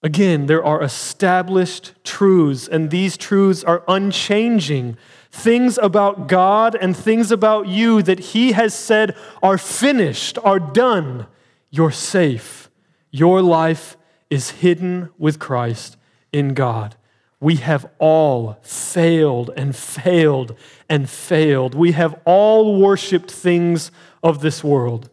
Again, 0.02 0.46
there 0.46 0.64
are 0.64 0.82
established 0.82 1.92
truths, 2.04 2.66
and 2.66 2.90
these 2.90 3.18
truths 3.18 3.62
are 3.62 3.84
unchanging. 3.86 4.96
Things 5.30 5.78
about 5.78 6.26
God 6.26 6.74
and 6.74 6.96
things 6.96 7.30
about 7.30 7.68
you 7.68 8.02
that 8.02 8.18
He 8.18 8.52
has 8.52 8.74
said 8.74 9.14
are 9.42 9.58
finished, 9.58 10.38
are 10.42 10.58
done. 10.58 11.26
You're 11.70 11.90
safe. 11.90 12.70
Your 13.10 13.42
life 13.42 13.96
is 14.30 14.50
hidden 14.50 15.10
with 15.18 15.38
Christ 15.38 15.98
in 16.32 16.54
God. 16.54 16.96
We 17.38 17.56
have 17.56 17.86
all 17.98 18.58
failed 18.62 19.50
and 19.56 19.76
failed 19.76 20.56
and 20.88 21.08
failed. 21.08 21.74
We 21.74 21.92
have 21.92 22.18
all 22.24 22.80
worshiped 22.80 23.30
things 23.30 23.90
of 24.22 24.40
this 24.40 24.64
world. 24.64 25.09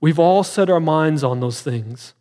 We've 0.00 0.18
all 0.18 0.44
set 0.44 0.68
our 0.68 0.80
minds 0.80 1.24
on 1.24 1.40
those 1.40 1.62
things. 1.62 2.14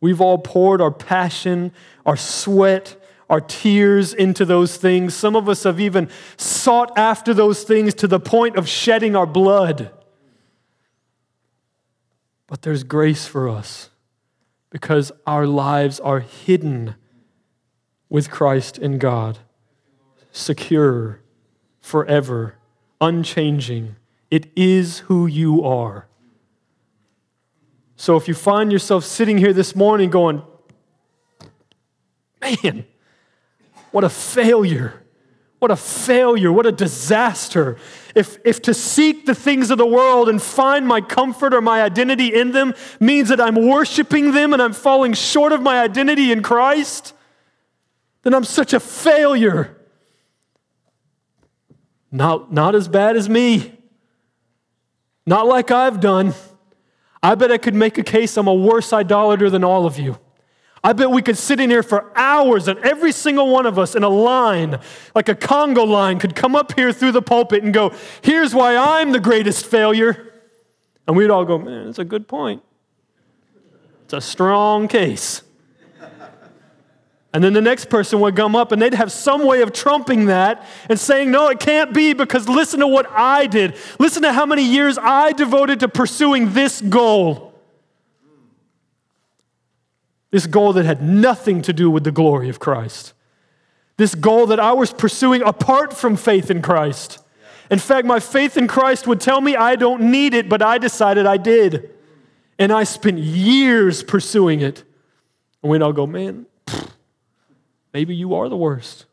We've 0.00 0.20
all 0.20 0.38
poured 0.38 0.80
our 0.80 0.90
passion, 0.90 1.72
our 2.04 2.16
sweat, 2.16 2.96
our 3.30 3.40
tears 3.40 4.12
into 4.12 4.44
those 4.44 4.76
things. 4.76 5.14
Some 5.14 5.36
of 5.36 5.48
us 5.48 5.62
have 5.62 5.80
even 5.80 6.10
sought 6.36 6.92
after 6.98 7.32
those 7.32 7.62
things 7.62 7.94
to 7.94 8.06
the 8.06 8.20
point 8.20 8.56
of 8.56 8.68
shedding 8.68 9.16
our 9.16 9.26
blood. 9.26 9.90
But 12.46 12.62
there's 12.62 12.84
grace 12.84 13.26
for 13.26 13.48
us 13.48 13.88
because 14.68 15.12
our 15.26 15.46
lives 15.46 16.00
are 16.00 16.20
hidden 16.20 16.96
with 18.10 18.30
Christ 18.30 18.76
in 18.76 18.98
God, 18.98 19.38
secure, 20.32 21.20
forever, 21.80 22.56
unchanging 23.00 23.96
It 24.32 24.50
is 24.56 25.00
who 25.00 25.26
you 25.26 25.62
are. 25.62 26.08
So 27.96 28.16
if 28.16 28.28
you 28.28 28.32
find 28.32 28.72
yourself 28.72 29.04
sitting 29.04 29.36
here 29.36 29.52
this 29.52 29.76
morning 29.76 30.08
going, 30.08 30.40
man, 32.40 32.86
what 33.90 34.04
a 34.04 34.08
failure. 34.08 35.04
What 35.58 35.70
a 35.70 35.76
failure. 35.76 36.50
What 36.50 36.64
a 36.64 36.72
disaster. 36.72 37.76
If, 38.14 38.38
if 38.42 38.62
to 38.62 38.72
seek 38.72 39.26
the 39.26 39.34
things 39.34 39.70
of 39.70 39.76
the 39.76 39.84
world 39.84 40.30
and 40.30 40.40
find 40.40 40.88
my 40.88 41.02
comfort 41.02 41.52
or 41.52 41.60
my 41.60 41.82
identity 41.82 42.34
in 42.34 42.52
them 42.52 42.72
means 43.00 43.28
that 43.28 43.38
I'm 43.38 43.68
worshiping 43.68 44.32
them 44.32 44.54
and 44.54 44.62
I'm 44.62 44.72
falling 44.72 45.12
short 45.12 45.52
of 45.52 45.60
my 45.60 45.78
identity 45.78 46.32
in 46.32 46.42
Christ, 46.42 47.12
then 48.22 48.32
I'm 48.32 48.44
such 48.44 48.72
a 48.72 48.80
failure. 48.80 49.76
Not, 52.10 52.50
not 52.50 52.74
as 52.74 52.88
bad 52.88 53.16
as 53.16 53.28
me. 53.28 53.80
Not 55.26 55.46
like 55.46 55.70
I've 55.70 56.00
done. 56.00 56.34
I 57.22 57.34
bet 57.34 57.52
I 57.52 57.58
could 57.58 57.74
make 57.74 57.98
a 57.98 58.02
case 58.02 58.36
I'm 58.36 58.48
a 58.48 58.54
worse 58.54 58.92
idolater 58.92 59.48
than 59.48 59.62
all 59.62 59.86
of 59.86 59.98
you. 59.98 60.18
I 60.84 60.92
bet 60.92 61.10
we 61.10 61.22
could 61.22 61.38
sit 61.38 61.60
in 61.60 61.70
here 61.70 61.84
for 61.84 62.10
hours 62.18 62.66
and 62.66 62.76
every 62.80 63.12
single 63.12 63.48
one 63.52 63.66
of 63.66 63.78
us 63.78 63.94
in 63.94 64.02
a 64.02 64.08
line, 64.08 64.80
like 65.14 65.28
a 65.28 65.34
conga 65.34 65.86
line, 65.86 66.18
could 66.18 66.34
come 66.34 66.56
up 66.56 66.74
here 66.74 66.92
through 66.92 67.12
the 67.12 67.22
pulpit 67.22 67.62
and 67.62 67.72
go, 67.72 67.94
Here's 68.22 68.52
why 68.52 68.76
I'm 68.76 69.12
the 69.12 69.20
greatest 69.20 69.64
failure. 69.66 70.32
And 71.06 71.16
we'd 71.16 71.30
all 71.30 71.44
go, 71.44 71.56
Man, 71.56 71.86
that's 71.86 72.00
a 72.00 72.04
good 72.04 72.26
point. 72.26 72.62
It's 74.04 74.12
a 74.12 74.20
strong 74.20 74.88
case. 74.88 75.42
And 77.34 77.42
then 77.42 77.54
the 77.54 77.62
next 77.62 77.88
person 77.88 78.20
would 78.20 78.36
come 78.36 78.54
up 78.54 78.72
and 78.72 78.82
they'd 78.82 78.92
have 78.92 79.10
some 79.10 79.46
way 79.46 79.62
of 79.62 79.72
trumping 79.72 80.26
that 80.26 80.66
and 80.90 81.00
saying, 81.00 81.30
No, 81.30 81.48
it 81.48 81.60
can't 81.60 81.94
be 81.94 82.12
because 82.12 82.48
listen 82.48 82.80
to 82.80 82.86
what 82.86 83.10
I 83.10 83.46
did. 83.46 83.74
Listen 83.98 84.22
to 84.22 84.32
how 84.32 84.44
many 84.44 84.62
years 84.62 84.98
I 84.98 85.32
devoted 85.32 85.80
to 85.80 85.88
pursuing 85.88 86.52
this 86.52 86.80
goal. 86.82 87.54
This 90.30 90.46
goal 90.46 90.74
that 90.74 90.84
had 90.84 91.02
nothing 91.02 91.62
to 91.62 91.72
do 91.72 91.90
with 91.90 92.04
the 92.04 92.12
glory 92.12 92.48
of 92.50 92.58
Christ. 92.58 93.14
This 93.96 94.14
goal 94.14 94.46
that 94.46 94.60
I 94.60 94.72
was 94.72 94.92
pursuing 94.92 95.42
apart 95.42 95.94
from 95.94 96.16
faith 96.16 96.50
in 96.50 96.60
Christ. 96.60 97.18
In 97.70 97.78
fact, 97.78 98.06
my 98.06 98.20
faith 98.20 98.58
in 98.58 98.66
Christ 98.66 99.06
would 99.06 99.20
tell 99.20 99.40
me 99.40 99.56
I 99.56 99.76
don't 99.76 100.10
need 100.10 100.34
it, 100.34 100.48
but 100.48 100.60
I 100.60 100.76
decided 100.76 101.24
I 101.24 101.38
did. 101.38 101.90
And 102.58 102.72
I 102.72 102.84
spent 102.84 103.18
years 103.18 104.02
pursuing 104.02 104.60
it. 104.60 104.84
And 105.62 105.70
we'd 105.70 105.80
all 105.80 105.92
go, 105.92 106.06
man, 106.06 106.46
maybe 107.92 108.14
you 108.14 108.34
are 108.34 108.48
the 108.48 108.56
worst. 108.56 109.06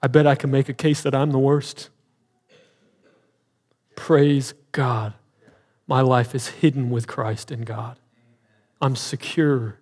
I 0.00 0.06
bet 0.06 0.26
I 0.26 0.34
can 0.34 0.50
make 0.50 0.68
a 0.68 0.74
case 0.74 1.02
that 1.02 1.14
I'm 1.14 1.30
the 1.30 1.38
worst. 1.38 1.90
Praise 3.96 4.54
God. 4.72 5.14
My 5.86 6.00
life 6.00 6.34
is 6.34 6.48
hidden 6.48 6.90
with 6.90 7.06
Christ 7.06 7.50
in 7.50 7.62
God. 7.62 7.98
I'm 8.80 8.94
secure 8.94 9.78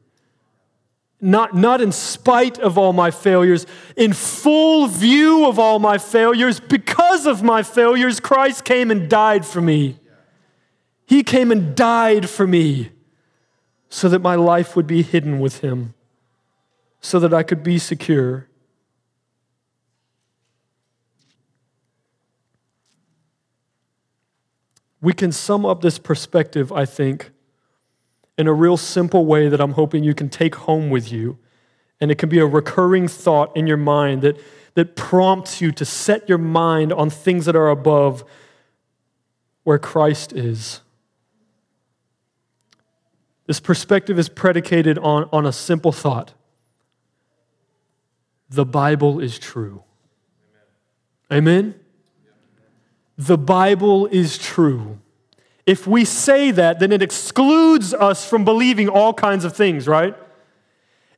not, 1.21 1.55
not 1.55 1.81
in 1.81 1.93
spite 1.93 2.59
of 2.59 2.77
all 2.77 2.93
my 2.93 3.11
failures, 3.11 3.67
in 3.97 4.13
full 4.13 4.87
view 4.87 5.47
of 5.47 5.59
all 5.59 5.79
my 5.79 5.99
failures, 5.99 6.61
because 6.61 7.27
of 7.27 7.43
my 7.43 7.63
failures, 7.63 8.21
Christ 8.21 8.65
came 8.65 8.91
and 8.91 9.09
died 9.09 9.47
for 9.47 9.61
me. 9.61 9.99
He 11.07 11.23
came 11.23 11.51
and 11.51 11.75
died 11.75 12.29
for 12.29 12.47
me 12.47 12.91
so 13.89 14.09
that 14.09 14.19
my 14.19 14.35
life 14.35 14.77
would 14.77 14.87
be 14.87 15.03
hidden 15.03 15.41
with 15.41 15.61
Him, 15.61 15.95
so 17.07 17.21
that 17.21 17.33
I 17.33 17.45
could 17.45 17.63
be 17.63 17.79
secure. 17.79 18.49
We 25.01 25.13
can 25.13 25.31
sum 25.31 25.65
up 25.65 25.83
this 25.83 26.01
perspective, 26.01 26.73
I 26.73 26.85
think, 26.85 27.31
in 28.37 28.49
a 28.49 28.53
real 28.53 28.77
simple 28.77 29.25
way 29.25 29.49
that 29.49 29.61
I'm 29.61 29.75
hoping 29.75 30.03
you 30.03 30.15
can 30.15 30.29
take 30.29 30.57
home 30.57 30.91
with 30.91 31.13
you. 31.13 31.39
And 32.01 32.11
it 32.11 32.19
can 32.19 32.29
be 32.29 32.41
a 32.41 32.47
recurring 32.47 33.07
thought 33.07 33.57
in 33.57 33.69
your 33.69 33.77
mind 33.77 34.23
that, 34.23 34.37
that 34.75 34.97
prompts 34.97 35.61
you 35.61 35.71
to 35.71 35.85
set 35.85 36.29
your 36.29 36.39
mind 36.39 36.93
on 36.93 37.09
things 37.09 37.45
that 37.45 37.55
are 37.55 37.69
above 37.69 38.25
where 39.63 39.79
Christ 39.79 40.33
is. 40.33 40.81
This 43.47 43.61
perspective 43.61 44.19
is 44.19 44.29
predicated 44.29 44.99
on, 44.99 45.29
on 45.33 45.47
a 45.47 45.53
simple 45.53 45.93
thought 45.93 46.35
the 48.49 48.65
Bible 48.65 49.21
is 49.21 49.39
true. 49.39 49.83
Amen? 51.33 51.75
The 53.19 53.39
Bible 53.39 54.07
is 54.07 54.39
true. 54.39 54.99
If 55.65 55.87
we 55.87 56.05
say 56.05 56.53
that, 56.53 56.79
then 56.79 56.93
it 56.93 57.03
excludes 57.03 57.93
us 57.93 58.29
from 58.29 58.45
believing 58.45 58.89
all 58.89 59.13
kinds 59.13 59.45
of 59.45 59.57
things, 59.57 59.89
right? 59.89 60.15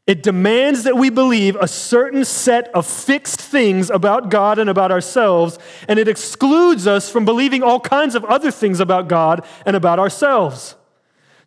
It 0.07 0.23
demands 0.23 0.85
that 0.85 0.97
we 0.97 1.11
believe 1.11 1.55
a 1.57 1.69
certain 1.69 2.25
set 2.25 2.69
of 2.69 2.87
fixed 2.87 3.43
things 3.43 3.91
about 3.91 4.31
God 4.31 4.59
and 4.59 4.71
about 4.71 4.91
ourselves, 4.91 5.59
and 5.87 5.99
it 5.99 6.09
excludes 6.09 6.87
us 6.87 7.11
from 7.11 7.27
believing 7.27 7.63
all 7.63 7.79
kinds 7.79 8.15
of 8.15 8.25
other 8.25 8.51
things 8.51 8.81
about 8.81 9.09
God 9.09 9.45
and 9.67 9.77
about 9.77 9.99
ourselves. 9.99 10.77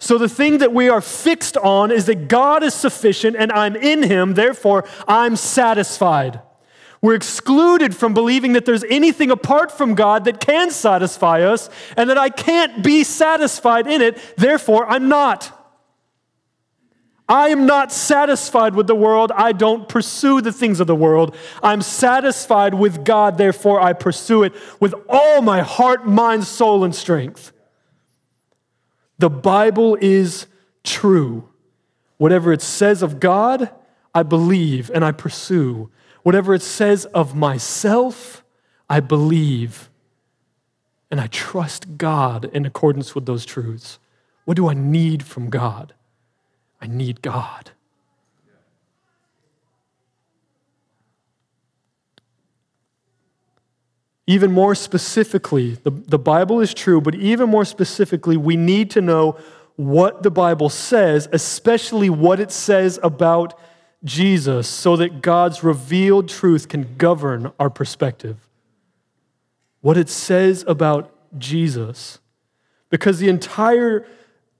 So, 0.02 0.18
the 0.18 0.28
thing 0.28 0.58
that 0.58 0.74
we 0.74 0.90
are 0.90 1.00
fixed 1.00 1.58
on 1.58 1.92
is 1.92 2.08
that 2.08 2.28
God 2.28 2.64
is 2.64 2.74
sufficient 2.74 3.36
and 3.36 3.52
I'm 3.52 3.76
in 3.76 4.02
Him, 4.02 4.34
therefore, 4.34 4.84
I'm 5.08 5.36
satisfied. 5.36 6.42
We're 7.04 7.14
excluded 7.14 7.96
from 7.96 8.16
believing 8.16 8.54
that 8.54 8.66
there's 8.66 8.84
anything 8.86 9.30
apart 9.30 9.72
from 9.72 9.94
God 9.94 10.26
that 10.26 10.40
can 10.40 10.72
satisfy 10.72 11.44
us 11.44 11.70
and 11.96 12.10
that 12.10 12.18
I 12.18 12.30
can't 12.30 12.84
be 12.84 13.04
satisfied 13.04 13.86
in 13.86 14.02
it, 14.02 14.18
therefore, 14.38 14.88
I'm 14.88 15.08
not. 15.08 15.56
I 17.30 17.50
am 17.50 17.68
not 17.68 17.92
satisfied 17.92 18.74
with 18.74 18.88
the 18.88 18.96
world. 18.96 19.32
I 19.36 19.52
don't 19.52 19.88
pursue 19.88 20.42
the 20.42 20.52
things 20.52 20.80
of 20.80 20.88
the 20.88 20.96
world. 20.96 21.36
I'm 21.62 21.84
satisfied 21.84 22.74
with 22.74 23.06
God, 23.06 23.38
therefore, 23.38 23.80
I 23.80 23.94
pursue 23.94 24.42
it 24.42 24.54
with 24.80 24.96
all 25.08 25.44
my 25.44 25.62
heart, 25.62 26.08
mind, 26.08 26.46
soul, 26.46 26.84
and 26.84 26.96
strength. 26.96 27.52
The 29.22 29.30
Bible 29.30 30.00
is 30.02 30.48
true. 30.84 31.48
Whatever 32.18 32.52
it 32.52 32.62
says 32.64 33.04
of 33.04 33.20
God, 33.20 33.70
I 34.16 34.24
believe 34.24 34.90
and 34.96 35.06
I 35.06 35.12
pursue. 35.12 35.92
Whatever 36.24 36.56
it 36.56 36.64
says 36.64 37.06
of 37.06 37.36
myself, 37.36 38.44
I 38.90 39.00
believe 39.00 39.92
and 41.12 41.22
I 41.22 41.28
trust 41.28 42.00
God 42.00 42.46
in 42.46 42.66
accordance 42.66 43.14
with 43.14 43.28
those 43.28 43.46
truths. 43.46 44.00
What 44.46 44.58
do 44.58 44.68
I 44.68 44.74
need 44.74 45.22
from 45.22 45.52
God? 45.52 45.94
I 46.82 46.88
need 46.88 47.22
God. 47.22 47.70
Even 54.32 54.54
more 54.54 54.74
specifically, 54.76 55.72
the, 55.84 55.91
the 55.91 56.17
Bible 56.17 56.62
is 56.62 56.74
true, 56.74 57.02
but 57.02 57.15
even 57.15 57.50
more 57.50 57.65
specifically, 57.65 58.38
we 58.38 58.56
need 58.56 58.89
to 58.91 59.02
know 59.02 59.38
what 59.76 60.24
the 60.24 60.32
Bible 60.32 60.70
says, 60.70 61.28
especially 61.34 62.10
what 62.10 62.39
it 62.39 62.50
says 62.50 62.98
about 63.04 63.60
Jesus 64.06 64.70
so 64.70 64.96
that 64.96 65.22
God's 65.22 65.65
revealed 65.65 66.30
truth 66.30 66.70
can 66.70 66.96
govern 66.96 67.52
our 67.60 67.70
perspective. 67.70 68.38
What 69.82 69.98
it 69.98 70.08
says 70.08 70.63
about 70.65 71.13
Jesus. 71.38 72.20
Because 72.89 73.20
the 73.20 73.28
entire 73.28 74.06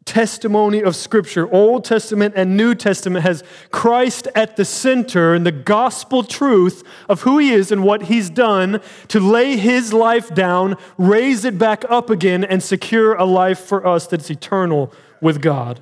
testimony 0.06 0.82
of 0.82 0.96
Scripture, 0.96 1.52
Old 1.54 1.86
Testament 1.86 2.34
and 2.36 2.58
New 2.58 2.76
Testament, 2.76 3.24
has 3.24 3.44
Christ 3.72 4.28
at 4.36 4.58
the 4.58 4.66
center 4.66 5.34
and 5.34 5.46
the 5.46 5.52
gospel 5.52 6.24
truth 6.24 6.84
of 7.08 7.22
who 7.22 7.38
He 7.38 7.52
is 7.52 7.72
and 7.72 7.84
what 7.84 8.04
He's 8.04 8.30
done 8.30 8.82
to 9.10 9.20
lay 9.20 9.58
His 9.58 9.94
life 9.94 10.34
down, 10.34 10.76
raise 10.98 11.46
it 11.46 11.58
back 11.58 11.86
up 11.90 12.10
again, 12.10 12.44
and 12.44 12.62
secure 12.62 13.14
a 13.14 13.26
life 13.26 13.60
for 13.60 13.86
us 13.86 14.08
that's 14.08 14.30
eternal 14.30 14.94
with 15.22 15.42
God. 15.42 15.82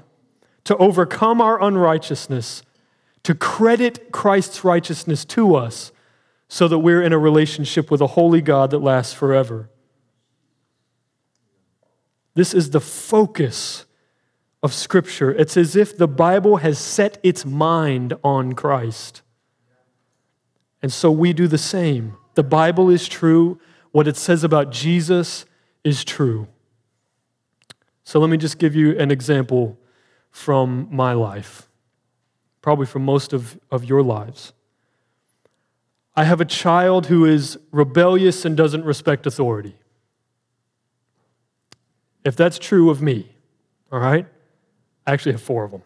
To 0.65 0.77
overcome 0.77 1.41
our 1.41 1.61
unrighteousness 1.61 2.63
to 3.23 3.35
credit 3.35 4.11
Christ's 4.11 4.63
righteousness 4.63 5.25
to 5.25 5.55
us 5.55 5.91
so 6.47 6.67
that 6.67 6.79
we're 6.79 7.01
in 7.01 7.13
a 7.13 7.17
relationship 7.19 7.91
with 7.91 8.01
a 8.01 8.07
holy 8.07 8.41
God 8.41 8.71
that 8.71 8.79
lasts 8.79 9.13
forever. 9.13 9.69
This 12.33 12.53
is 12.53 12.71
the 12.71 12.79
focus 12.79 13.85
of 14.61 14.73
Scripture. 14.73 15.31
It's 15.31 15.57
as 15.57 15.75
if 15.75 15.97
the 15.97 16.07
Bible 16.07 16.57
has 16.57 16.77
set 16.77 17.17
its 17.23 17.45
mind 17.45 18.13
on 18.23 18.53
Christ. 18.53 19.21
And 20.81 20.91
so 20.91 21.11
we 21.11 21.33
do 21.33 21.47
the 21.47 21.57
same. 21.57 22.17
The 22.35 22.43
Bible 22.43 22.89
is 22.89 23.07
true. 23.07 23.59
What 23.91 24.07
it 24.07 24.17
says 24.17 24.43
about 24.43 24.71
Jesus 24.71 25.45
is 25.83 26.03
true. 26.03 26.47
So 28.03 28.19
let 28.19 28.29
me 28.29 28.37
just 28.37 28.59
give 28.59 28.75
you 28.75 28.97
an 28.97 29.11
example 29.11 29.77
from 30.31 30.87
my 30.91 31.13
life 31.13 31.69
probably 32.61 32.85
from 32.85 33.03
most 33.03 33.33
of, 33.33 33.59
of 33.71 33.85
your 33.85 34.03
lives. 34.03 34.53
I 36.15 36.25
have 36.25 36.41
a 36.41 36.45
child 36.45 37.07
who 37.07 37.25
is 37.25 37.57
rebellious 37.71 38.45
and 38.45 38.57
doesn't 38.57 38.83
respect 38.83 39.25
authority. 39.25 39.75
If 42.25 42.35
that's 42.35 42.59
true 42.59 42.89
of 42.89 43.01
me, 43.01 43.31
all 43.91 43.99
right? 43.99 44.27
I 45.09 45.13
actually 45.13 45.31
have 45.31 45.41
four 45.41 45.63
of 45.63 45.71
them. 45.71 45.81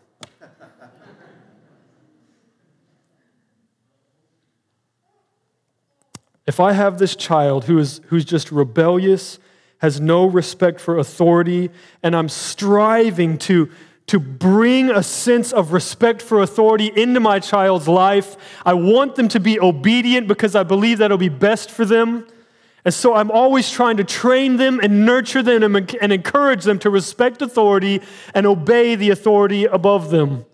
if 6.46 6.60
I 6.60 6.74
have 6.74 6.98
this 7.00 7.16
child 7.16 7.64
who 7.64 7.80
is, 7.80 8.02
who's 8.08 8.26
just 8.26 8.52
rebellious, 8.52 9.40
has 9.78 10.02
no 10.02 10.26
respect 10.26 10.82
for 10.82 10.98
authority, 10.98 11.72
and 12.04 12.18
I'm 12.18 12.28
striving 12.28 13.38
to, 13.40 13.70
to 14.08 14.20
bring 14.20 14.90
a 14.90 15.02
sense 15.02 15.54
of 15.54 15.72
respect 15.72 16.22
for 16.22 16.42
authority 16.42 16.92
into 16.94 17.22
my 17.22 17.40
child's 17.40 17.88
life, 17.88 18.36
I 18.66 18.74
want 18.74 19.16
them 19.16 19.30
to 19.30 19.40
be 19.40 19.58
obedient 19.58 20.28
because 20.28 20.54
I 20.54 20.64
believe 20.64 20.98
that'll 20.98 21.18
be 21.18 21.30
best 21.30 21.72
for 21.72 21.86
them. 21.86 22.28
And 22.86 22.94
so 22.94 23.14
I'm 23.16 23.32
always 23.32 23.72
trying 23.72 23.98
to 23.98 24.04
train 24.04 24.58
them 24.58 24.80
and 24.82 25.06
nurture 25.06 25.42
them 25.42 25.76
and 25.76 26.14
encourage 26.14 26.64
them 26.64 26.80
to 26.80 26.90
respect 26.90 27.42
authority 27.42 28.02
and 28.34 28.46
obey 28.46 28.96
the 28.96 29.10
authority 29.10 29.66
above 29.66 30.10
them. 30.10 30.46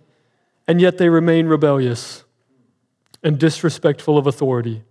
And 0.68 0.80
yet 0.80 1.00
they 1.00 1.10
remain 1.10 1.48
rebellious 1.48 2.24
and 3.24 3.40
disrespectful 3.40 4.18
of 4.18 4.28
authority. 4.28 4.84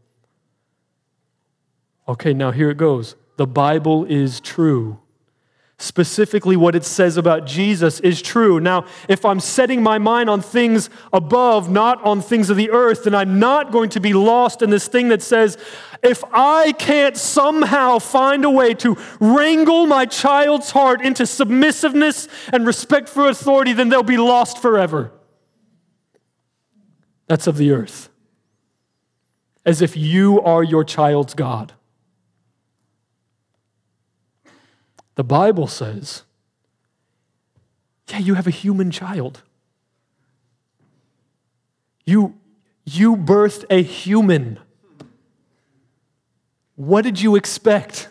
Okay, 2.09 2.34
now 2.34 2.51
here 2.51 2.70
it 2.70 2.76
goes. 2.76 3.14
The 3.36 3.47
Bible 3.47 4.05
is 4.05 4.41
true 4.41 4.99
specifically 5.78 6.56
what 6.56 6.74
it 6.74 6.84
says 6.84 7.16
about 7.16 7.46
Jesus 7.46 8.00
is 8.00 8.20
true. 8.20 8.58
Now, 8.58 8.84
if 9.08 9.24
I'm 9.24 9.38
setting 9.38 9.80
my 9.80 9.98
mind 9.98 10.28
on 10.28 10.42
things 10.42 10.90
above, 11.12 11.70
not 11.70 12.02
on 12.02 12.20
things 12.20 12.50
of 12.50 12.56
the 12.56 12.70
earth, 12.70 13.04
then 13.04 13.14
I'm 13.14 13.38
not 13.38 13.70
going 13.70 13.90
to 13.90 14.00
be 14.00 14.12
lost 14.12 14.60
in 14.60 14.70
this 14.70 14.88
thing 14.88 15.08
that 15.08 15.22
says, 15.22 15.56
if 16.02 16.24
I 16.32 16.72
can't 16.72 17.16
somehow 17.16 18.00
find 18.00 18.44
a 18.44 18.50
way 18.50 18.74
to 18.74 18.96
wrangle 19.20 19.86
my 19.86 20.04
child's 20.04 20.72
heart 20.72 21.00
into 21.00 21.26
submissiveness 21.26 22.28
and 22.52 22.66
respect 22.66 23.08
for 23.08 23.28
authority, 23.28 23.72
then 23.72 23.88
they'll 23.88 24.02
be 24.02 24.18
lost 24.18 24.60
forever. 24.60 25.12
That's 27.28 27.46
of 27.46 27.56
the 27.56 27.70
earth. 27.70 28.08
As 29.64 29.80
if 29.80 29.96
you 29.96 30.40
are 30.40 30.64
your 30.64 30.82
child's 30.82 31.34
God. 31.34 31.74
The 35.18 35.24
Bible 35.24 35.66
says, 35.66 36.22
yeah, 38.08 38.18
you 38.18 38.34
have 38.34 38.46
a 38.46 38.52
human 38.52 38.92
child. 38.92 39.42
You, 42.06 42.38
you 42.84 43.16
birthed 43.16 43.64
a 43.68 43.82
human. 43.82 44.60
What 46.76 47.02
did 47.02 47.20
you 47.20 47.34
expect? 47.34 48.08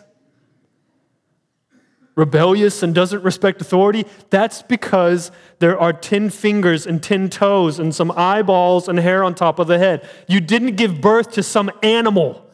Rebellious 2.14 2.82
and 2.82 2.94
doesn't 2.94 3.22
respect 3.22 3.62
authority? 3.62 4.04
That's 4.28 4.60
because 4.60 5.30
there 5.60 5.80
are 5.80 5.94
10 5.94 6.28
fingers 6.28 6.86
and 6.86 7.02
10 7.02 7.30
toes 7.30 7.78
and 7.78 7.94
some 7.94 8.12
eyeballs 8.16 8.86
and 8.86 8.98
hair 8.98 9.24
on 9.24 9.34
top 9.34 9.58
of 9.58 9.66
the 9.66 9.78
head. 9.78 10.06
You 10.28 10.42
didn't 10.42 10.76
give 10.76 11.00
birth 11.00 11.32
to 11.32 11.42
some 11.42 11.70
animal 11.82 12.47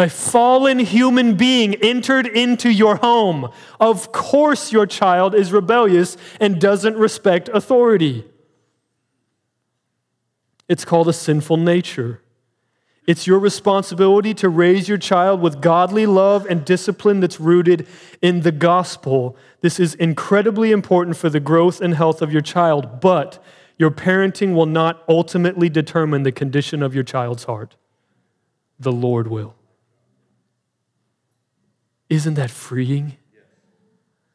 a 0.00 0.08
fallen 0.08 0.78
human 0.78 1.34
being 1.34 1.74
entered 1.74 2.26
into 2.26 2.70
your 2.70 2.96
home. 2.96 3.50
Of 3.78 4.12
course, 4.12 4.72
your 4.72 4.86
child 4.86 5.34
is 5.34 5.52
rebellious 5.52 6.16
and 6.40 6.58
doesn't 6.58 6.96
respect 6.96 7.50
authority. 7.52 8.24
It's 10.70 10.86
called 10.86 11.08
a 11.08 11.12
sinful 11.12 11.58
nature. 11.58 12.22
It's 13.06 13.26
your 13.26 13.38
responsibility 13.38 14.32
to 14.34 14.48
raise 14.48 14.88
your 14.88 14.96
child 14.96 15.42
with 15.42 15.60
godly 15.60 16.06
love 16.06 16.46
and 16.48 16.64
discipline 16.64 17.20
that's 17.20 17.38
rooted 17.38 17.86
in 18.22 18.40
the 18.40 18.52
gospel. 18.52 19.36
This 19.60 19.78
is 19.78 19.94
incredibly 19.96 20.70
important 20.70 21.18
for 21.18 21.28
the 21.28 21.40
growth 21.40 21.82
and 21.82 21.94
health 21.94 22.22
of 22.22 22.32
your 22.32 22.40
child, 22.40 23.02
but 23.02 23.42
your 23.76 23.90
parenting 23.90 24.54
will 24.54 24.66
not 24.66 25.04
ultimately 25.08 25.68
determine 25.68 26.22
the 26.22 26.32
condition 26.32 26.82
of 26.82 26.94
your 26.94 27.04
child's 27.04 27.44
heart. 27.44 27.76
The 28.78 28.92
Lord 28.92 29.28
will. 29.28 29.56
Isn't 32.10 32.34
that 32.34 32.50
freeing? 32.50 33.16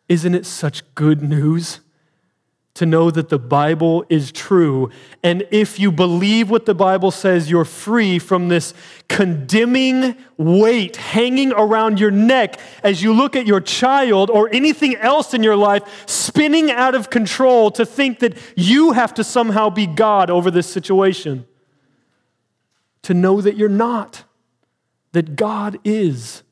Isn't 0.08 0.34
it 0.34 0.46
such 0.46 0.96
good 0.96 1.22
news? 1.22 1.82
To 2.76 2.86
know 2.86 3.10
that 3.10 3.30
the 3.30 3.40
Bible 3.40 4.06
is 4.10 4.34
true. 4.34 4.90
And 5.24 5.48
if 5.50 5.80
you 5.80 5.94
believe 5.94 6.50
what 6.50 6.66
the 6.66 6.76
Bible 6.76 7.10
says, 7.10 7.50
you're 7.50 7.64
free 7.64 8.20
from 8.20 8.50
this 8.50 8.74
condemning 9.08 10.18
weight 10.36 10.98
hanging 10.98 11.54
around 11.54 12.02
your 12.02 12.12
neck 12.12 12.60
as 12.84 13.02
you 13.02 13.14
look 13.14 13.38
at 13.38 13.46
your 13.46 13.62
child 13.62 14.30
or 14.30 14.54
anything 14.54 14.96
else 14.98 15.34
in 15.34 15.42
your 15.42 15.56
life 15.56 16.04
spinning 16.06 16.70
out 16.70 16.96
of 16.96 17.10
control 17.10 17.72
to 17.72 17.86
think 17.86 18.20
that 18.20 18.38
you 18.58 18.92
have 18.92 19.14
to 19.14 19.24
somehow 19.24 19.70
be 19.70 19.88
God 19.88 20.30
over 20.30 20.52
this 20.52 20.68
situation. 20.68 21.46
To 23.04 23.14
know 23.14 23.40
that 23.40 23.56
you're 23.56 23.70
not, 23.70 24.26
that 25.14 25.38
God 25.38 25.80
is 25.86 26.44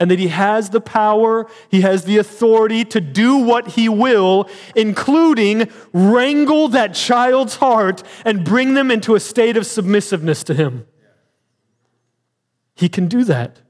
and 0.00 0.10
that 0.10 0.18
he 0.18 0.28
has 0.28 0.70
the 0.70 0.80
power, 0.80 1.46
he 1.68 1.82
has 1.82 2.04
the 2.04 2.16
authority 2.16 2.84
to 2.86 3.00
do 3.00 3.36
what 3.36 3.68
he 3.68 3.88
will, 3.88 4.48
including 4.74 5.70
wrangle 5.92 6.68
that 6.68 6.94
child's 6.94 7.56
heart 7.56 8.02
and 8.24 8.42
bring 8.42 8.72
them 8.72 8.90
into 8.90 9.14
a 9.14 9.20
state 9.20 9.58
of 9.58 9.66
submissiveness 9.66 10.42
to 10.44 10.54
him. 10.54 10.86
He 12.74 12.88
can 12.88 13.06
do 13.08 13.24
that. 13.24 13.60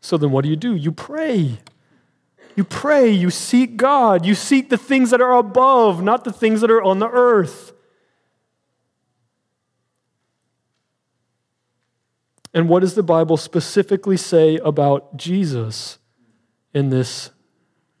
So 0.00 0.18
then, 0.18 0.30
what 0.30 0.44
do 0.44 0.50
you 0.50 0.56
do? 0.56 0.76
You 0.76 0.92
pray. 0.92 1.58
You 2.54 2.64
pray, 2.64 3.10
you 3.10 3.30
seek 3.30 3.76
God, 3.76 4.24
you 4.24 4.34
seek 4.34 4.70
the 4.70 4.78
things 4.78 5.10
that 5.10 5.20
are 5.20 5.36
above, 5.36 6.02
not 6.02 6.24
the 6.24 6.32
things 6.32 6.62
that 6.62 6.70
are 6.70 6.82
on 6.82 7.00
the 7.00 7.08
earth. 7.08 7.72
And 12.56 12.70
what 12.70 12.80
does 12.80 12.94
the 12.94 13.02
Bible 13.02 13.36
specifically 13.36 14.16
say 14.16 14.56
about 14.56 15.18
Jesus 15.18 15.98
in 16.72 16.88
this 16.88 17.28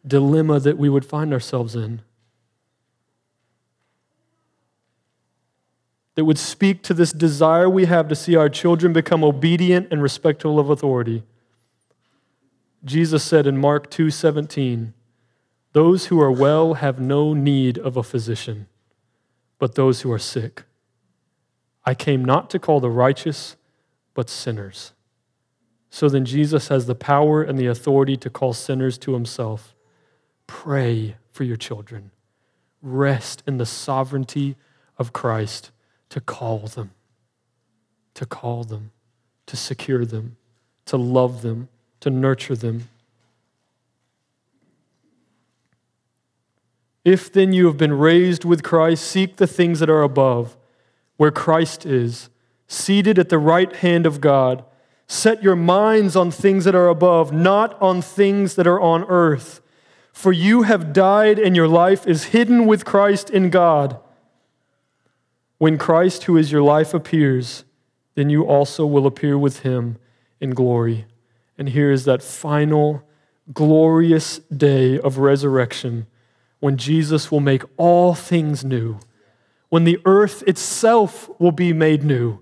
dilemma 0.06 0.58
that 0.60 0.78
we 0.78 0.88
would 0.88 1.04
find 1.04 1.34
ourselves 1.34 1.76
in? 1.76 2.00
That 6.14 6.24
would 6.24 6.38
speak 6.38 6.82
to 6.84 6.94
this 6.94 7.12
desire 7.12 7.68
we 7.68 7.84
have 7.84 8.08
to 8.08 8.14
see 8.14 8.34
our 8.34 8.48
children 8.48 8.94
become 8.94 9.22
obedient 9.22 9.88
and 9.90 10.02
respectful 10.02 10.58
of 10.58 10.70
authority. 10.70 11.22
Jesus 12.82 13.22
said 13.22 13.46
in 13.46 13.58
Mark 13.58 13.90
2:17, 13.90 14.94
"Those 15.74 16.06
who 16.06 16.18
are 16.18 16.32
well 16.32 16.74
have 16.74 16.98
no 16.98 17.34
need 17.34 17.76
of 17.76 17.98
a 17.98 18.02
physician, 18.02 18.68
but 19.58 19.74
those 19.74 20.00
who 20.00 20.10
are 20.10 20.18
sick. 20.18 20.64
I 21.84 21.92
came 21.92 22.24
not 22.24 22.48
to 22.48 22.58
call 22.58 22.80
the 22.80 22.88
righteous, 22.88 23.56
but 24.16 24.30
sinners. 24.30 24.94
So 25.90 26.08
then 26.08 26.24
Jesus 26.24 26.68
has 26.68 26.86
the 26.86 26.94
power 26.94 27.42
and 27.42 27.58
the 27.58 27.66
authority 27.66 28.16
to 28.16 28.30
call 28.30 28.54
sinners 28.54 28.96
to 28.98 29.12
himself. 29.12 29.76
Pray 30.46 31.16
for 31.30 31.44
your 31.44 31.58
children. 31.58 32.10
Rest 32.80 33.42
in 33.46 33.58
the 33.58 33.66
sovereignty 33.66 34.56
of 34.96 35.12
Christ 35.12 35.70
to 36.08 36.20
call 36.20 36.60
them, 36.60 36.92
to 38.14 38.24
call 38.24 38.64
them, 38.64 38.90
to 39.44 39.56
secure 39.56 40.06
them, 40.06 40.38
to 40.86 40.96
love 40.96 41.42
them, 41.42 41.68
to 42.00 42.08
nurture 42.08 42.56
them. 42.56 42.88
If 47.04 47.30
then 47.30 47.52
you 47.52 47.66
have 47.66 47.76
been 47.76 47.92
raised 47.92 48.46
with 48.46 48.62
Christ, 48.62 49.04
seek 49.04 49.36
the 49.36 49.46
things 49.46 49.78
that 49.80 49.90
are 49.90 50.02
above, 50.02 50.56
where 51.18 51.30
Christ 51.30 51.84
is 51.84 52.30
seated 52.68 53.18
at 53.18 53.28
the 53.28 53.38
right 53.38 53.74
hand 53.76 54.06
of 54.06 54.20
God. 54.20 54.64
Set 55.06 55.42
your 55.42 55.56
minds 55.56 56.16
on 56.16 56.30
things 56.30 56.64
that 56.64 56.74
are 56.74 56.88
above, 56.88 57.32
not 57.32 57.80
on 57.80 58.02
things 58.02 58.56
that 58.56 58.66
are 58.66 58.80
on 58.80 59.04
earth. 59.04 59.60
For 60.12 60.32
you 60.32 60.62
have 60.62 60.92
died, 60.92 61.38
and 61.38 61.54
your 61.54 61.68
life 61.68 62.06
is 62.06 62.24
hidden 62.24 62.66
with 62.66 62.84
Christ 62.84 63.30
in 63.30 63.50
God. 63.50 64.00
When 65.58 65.78
Christ, 65.78 66.24
who 66.24 66.36
is 66.36 66.50
your 66.50 66.62
life, 66.62 66.92
appears, 66.92 67.64
then 68.14 68.30
you 68.30 68.44
also 68.44 68.84
will 68.84 69.06
appear 69.06 69.38
with 69.38 69.60
him 69.60 69.98
in 70.40 70.50
glory. 70.50 71.06
And 71.58 71.68
here 71.68 71.92
is 71.92 72.04
that 72.04 72.22
final 72.22 73.02
glorious 73.52 74.38
day 74.38 74.98
of 74.98 75.18
resurrection 75.18 76.06
when 76.60 76.76
Jesus 76.76 77.30
will 77.30 77.40
make 77.40 77.62
all 77.76 78.14
things 78.14 78.64
new, 78.64 78.98
when 79.68 79.84
the 79.84 80.00
earth 80.04 80.42
itself 80.46 81.30
will 81.38 81.52
be 81.52 81.72
made 81.72 82.02
new 82.02 82.40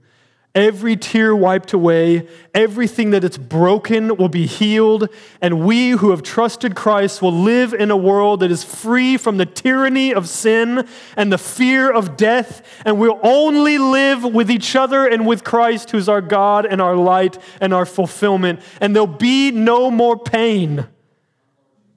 every 0.55 0.97
tear 0.97 1.35
wiped 1.35 1.73
away, 1.73 2.29
everything 2.55 3.11
that 3.11 3.25
is 3.25 3.37
broken 3.37 4.17
will 4.17 4.29
be 4.29 4.47
healed, 4.47 5.09
and 5.41 5.67
we 5.67 5.91
who 5.91 6.11
have 6.11 6.23
trusted 6.23 6.77
Christ 6.77 7.21
will 7.21 7.33
live 7.33 7.75
in 7.75 7.91
a 7.91 7.97
world 7.97 8.41
that 8.41 8.51
is 8.51 8.63
free 8.63 9.17
from 9.17 9.37
the 9.37 9.47
tyranny 9.47 10.15
of 10.15 10.29
sin 10.29 10.87
and 11.17 11.33
the 11.33 11.39
fear 11.39 11.91
of 11.91 12.17
death, 12.17 12.63
and 12.85 12.99
we'll 12.99 13.19
only 13.23 13.79
live 13.79 14.25
with 14.25 14.51
each 14.51 14.77
other 14.77 15.07
and 15.07 15.27
with 15.27 15.43
Christ, 15.43 15.91
who's 15.91 16.09
our 16.09 16.21
God 16.21 16.67
and 16.67 16.81
our 16.81 16.97
light 16.97 17.37
and 17.61 17.75
our 17.75 17.87
fulfillment, 17.87 18.61
and 18.81 18.95
there'll 18.95 19.07
be 19.07 19.51
no 19.51 19.91
more 19.91 20.19
pain. 20.19 20.87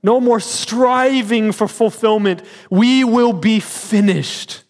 No 0.04 0.22
more 0.22 0.40
striving 0.40 1.52
for 1.52 1.68
fulfillment. 1.68 2.42
We 2.70 3.04
will 3.04 3.34
be 3.34 3.60
finished. 3.60 4.64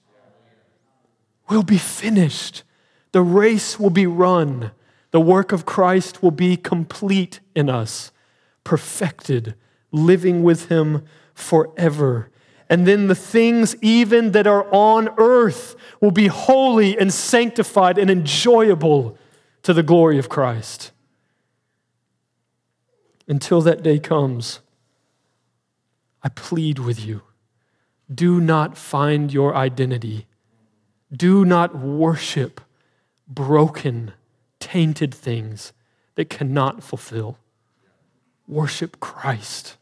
We'll 1.49 1.63
be 1.63 1.77
finished. 1.77 2.63
The 3.12 3.22
race 3.22 3.80
will 3.80 3.89
be 3.89 4.08
run. 4.08 4.72
The 5.12 5.20
work 5.22 5.51
of 5.51 5.66
Christ 5.66 6.22
will 6.22 6.32
be 6.32 6.58
complete 6.58 7.39
in 7.55 7.70
us, 7.70 8.12
perfected, 8.64 9.55
living 9.91 10.43
with 10.43 10.70
Him 10.70 11.05
forever. 11.34 12.30
And 12.70 12.86
then 12.86 13.08
the 13.08 13.16
things, 13.16 13.76
even 13.82 14.32
that 14.34 14.45
are 14.45 14.68
on 14.74 15.10
earth, 15.18 15.76
will 16.01 16.12
be 16.12 16.28
holy 16.28 16.97
and 16.97 17.14
sanctified 17.14 17.97
and 17.97 18.10
enjoyable 18.10 19.18
to 19.64 19.74
the 19.74 19.84
glory 19.84 20.20
of 20.20 20.28
Christ. 20.28 20.91
Until 23.28 23.62
that 23.62 23.84
day 23.84 23.99
comes, 23.99 24.60
I 26.24 26.30
plead 26.30 26.80
with 26.80 27.05
you 27.05 27.22
do 28.14 28.39
not 28.39 28.78
find 28.78 29.34
your 29.34 29.53
identity, 29.53 30.28
do 31.12 31.43
not 31.43 31.78
worship 31.78 32.62
broken, 33.28 34.13
tainted 34.59 35.13
things 35.13 35.73
that 36.15 36.30
cannot 36.30 36.84
fulfill. 36.84 37.38
Worship 38.47 38.99
Christ. 38.99 39.78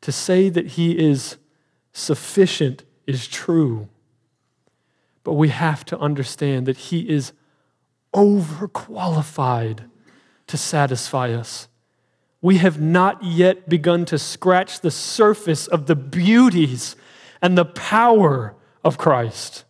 To 0.00 0.12
say 0.12 0.48
that 0.48 0.68
He 0.68 0.98
is 0.98 1.36
sufficient 1.92 2.84
is 3.06 3.26
true, 3.26 3.88
but 5.22 5.32
we 5.32 5.48
have 5.48 5.84
to 5.86 5.98
understand 5.98 6.66
that 6.66 6.76
He 6.76 7.08
is 7.08 7.32
overqualified 8.14 9.88
to 10.46 10.56
satisfy 10.56 11.32
us. 11.32 11.68
We 12.40 12.58
have 12.58 12.80
not 12.80 13.24
yet 13.24 13.68
begun 13.68 14.04
to 14.06 14.18
scratch 14.18 14.80
the 14.80 14.90
surface 14.90 15.66
of 15.66 15.86
the 15.86 15.96
beauties 15.96 16.94
and 17.40 17.56
the 17.56 17.64
power 17.64 18.54
of 18.84 18.98
Christ. 18.98 19.63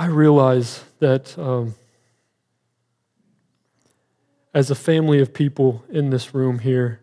I 0.00 0.06
realize 0.06 0.82
that 1.00 1.38
um, 1.38 1.74
as 4.54 4.70
a 4.70 4.74
family 4.74 5.20
of 5.20 5.34
people 5.34 5.84
in 5.90 6.08
this 6.08 6.34
room 6.34 6.60
here, 6.60 7.02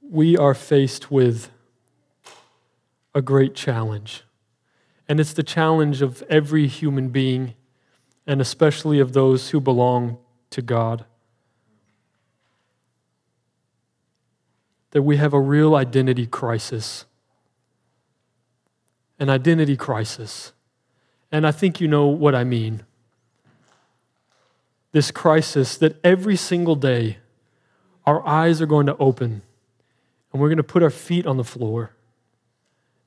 we 0.00 0.36
are 0.36 0.54
faced 0.54 1.10
with 1.10 1.50
a 3.12 3.20
great 3.20 3.56
challenge. 3.56 4.22
And 5.08 5.18
it's 5.18 5.32
the 5.32 5.42
challenge 5.42 6.00
of 6.00 6.22
every 6.30 6.68
human 6.68 7.08
being, 7.08 7.54
and 8.24 8.40
especially 8.40 9.00
of 9.00 9.14
those 9.14 9.50
who 9.50 9.60
belong 9.60 10.18
to 10.50 10.62
God. 10.62 11.06
That 14.92 15.02
we 15.02 15.16
have 15.16 15.34
a 15.34 15.40
real 15.40 15.74
identity 15.74 16.28
crisis 16.28 17.04
an 19.24 19.30
identity 19.30 19.74
crisis. 19.74 20.52
And 21.32 21.46
I 21.46 21.50
think 21.50 21.80
you 21.80 21.88
know 21.88 22.08
what 22.08 22.34
I 22.34 22.44
mean. 22.44 22.82
This 24.92 25.10
crisis 25.10 25.78
that 25.78 25.98
every 26.04 26.36
single 26.36 26.76
day 26.76 27.16
our 28.04 28.24
eyes 28.26 28.60
are 28.60 28.66
going 28.66 28.84
to 28.84 28.96
open 28.98 29.40
and 30.30 30.42
we're 30.42 30.48
going 30.48 30.58
to 30.58 30.62
put 30.62 30.82
our 30.82 30.90
feet 30.90 31.26
on 31.26 31.38
the 31.38 31.42
floor 31.44 31.92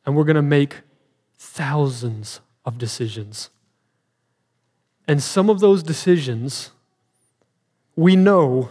and 0.08 0.16
we're 0.16 0.24
going 0.24 0.38
to 0.38 0.42
make 0.42 0.78
thousands 1.38 2.42
of 2.66 2.80
decisions. 2.80 3.52
And 5.08 5.22
some 5.22 5.52
of 5.52 5.60
those 5.60 5.84
decisions 5.84 6.72
we 7.96 8.16
know 8.16 8.70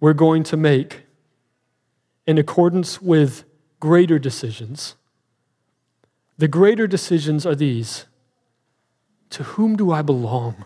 we're 0.00 0.12
going 0.12 0.42
to 0.42 0.56
make 0.56 1.02
in 2.26 2.36
accordance 2.36 3.00
with 3.00 3.44
greater 3.78 4.18
decisions 4.18 4.96
the 6.38 6.48
greater 6.48 6.86
decisions 6.86 7.44
are 7.44 7.54
these 7.54 8.06
To 9.30 9.42
whom 9.42 9.76
do 9.76 9.92
I 9.92 10.00
belong? 10.00 10.64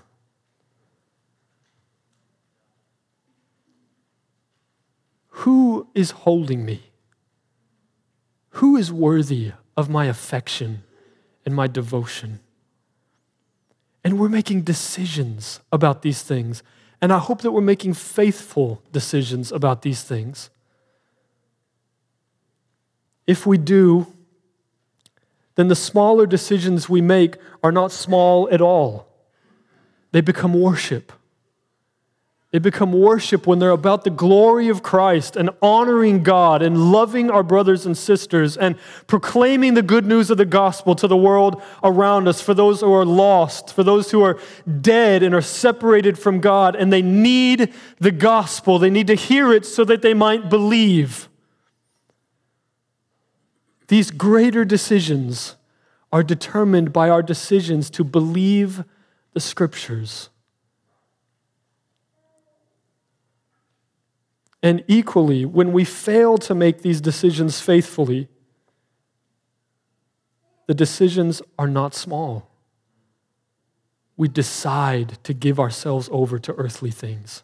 Who 5.42 5.88
is 5.94 6.12
holding 6.12 6.64
me? 6.64 6.92
Who 8.50 8.76
is 8.76 8.92
worthy 8.92 9.52
of 9.76 9.90
my 9.90 10.04
affection 10.04 10.84
and 11.44 11.56
my 11.56 11.66
devotion? 11.66 12.38
And 14.04 14.20
we're 14.20 14.28
making 14.28 14.62
decisions 14.62 15.58
about 15.72 16.02
these 16.02 16.22
things. 16.22 16.62
And 17.00 17.12
I 17.12 17.18
hope 17.18 17.40
that 17.42 17.50
we're 17.50 17.60
making 17.60 17.94
faithful 17.94 18.82
decisions 18.92 19.50
about 19.50 19.82
these 19.82 20.04
things. 20.04 20.50
If 23.26 23.46
we 23.46 23.58
do, 23.58 24.06
then 25.54 25.68
the 25.68 25.76
smaller 25.76 26.26
decisions 26.26 26.88
we 26.88 27.00
make 27.00 27.36
are 27.62 27.72
not 27.72 27.92
small 27.92 28.48
at 28.50 28.60
all. 28.60 29.08
They 30.12 30.20
become 30.20 30.54
worship. 30.54 31.12
They 32.52 32.58
become 32.58 32.92
worship 32.92 33.46
when 33.46 33.60
they're 33.60 33.70
about 33.70 34.04
the 34.04 34.10
glory 34.10 34.68
of 34.68 34.82
Christ 34.82 35.36
and 35.36 35.48
honoring 35.62 36.22
God 36.22 36.60
and 36.60 36.92
loving 36.92 37.30
our 37.30 37.42
brothers 37.42 37.86
and 37.86 37.96
sisters 37.96 38.58
and 38.58 38.76
proclaiming 39.06 39.72
the 39.72 39.80
good 39.80 40.04
news 40.04 40.30
of 40.30 40.36
the 40.36 40.44
gospel 40.44 40.94
to 40.96 41.08
the 41.08 41.16
world 41.16 41.62
around 41.82 42.28
us 42.28 42.42
for 42.42 42.52
those 42.52 42.82
who 42.82 42.92
are 42.92 43.06
lost, 43.06 43.72
for 43.72 43.82
those 43.82 44.10
who 44.10 44.22
are 44.22 44.38
dead 44.82 45.22
and 45.22 45.34
are 45.34 45.40
separated 45.40 46.18
from 46.18 46.40
God 46.40 46.76
and 46.76 46.92
they 46.92 47.00
need 47.00 47.72
the 48.00 48.10
gospel. 48.10 48.78
They 48.78 48.90
need 48.90 49.06
to 49.06 49.14
hear 49.14 49.50
it 49.50 49.64
so 49.64 49.82
that 49.86 50.02
they 50.02 50.12
might 50.12 50.50
believe. 50.50 51.30
These 53.92 54.10
greater 54.10 54.64
decisions 54.64 55.56
are 56.10 56.22
determined 56.22 56.94
by 56.94 57.10
our 57.10 57.22
decisions 57.22 57.90
to 57.90 58.02
believe 58.02 58.84
the 59.34 59.40
scriptures. 59.40 60.30
And 64.62 64.82
equally, 64.88 65.44
when 65.44 65.74
we 65.74 65.84
fail 65.84 66.38
to 66.38 66.54
make 66.54 66.80
these 66.80 67.02
decisions 67.02 67.60
faithfully, 67.60 68.28
the 70.66 70.74
decisions 70.74 71.42
are 71.58 71.68
not 71.68 71.94
small. 71.94 72.48
We 74.16 74.26
decide 74.26 75.22
to 75.22 75.34
give 75.34 75.60
ourselves 75.60 76.08
over 76.10 76.38
to 76.38 76.54
earthly 76.54 76.92
things. 76.92 77.42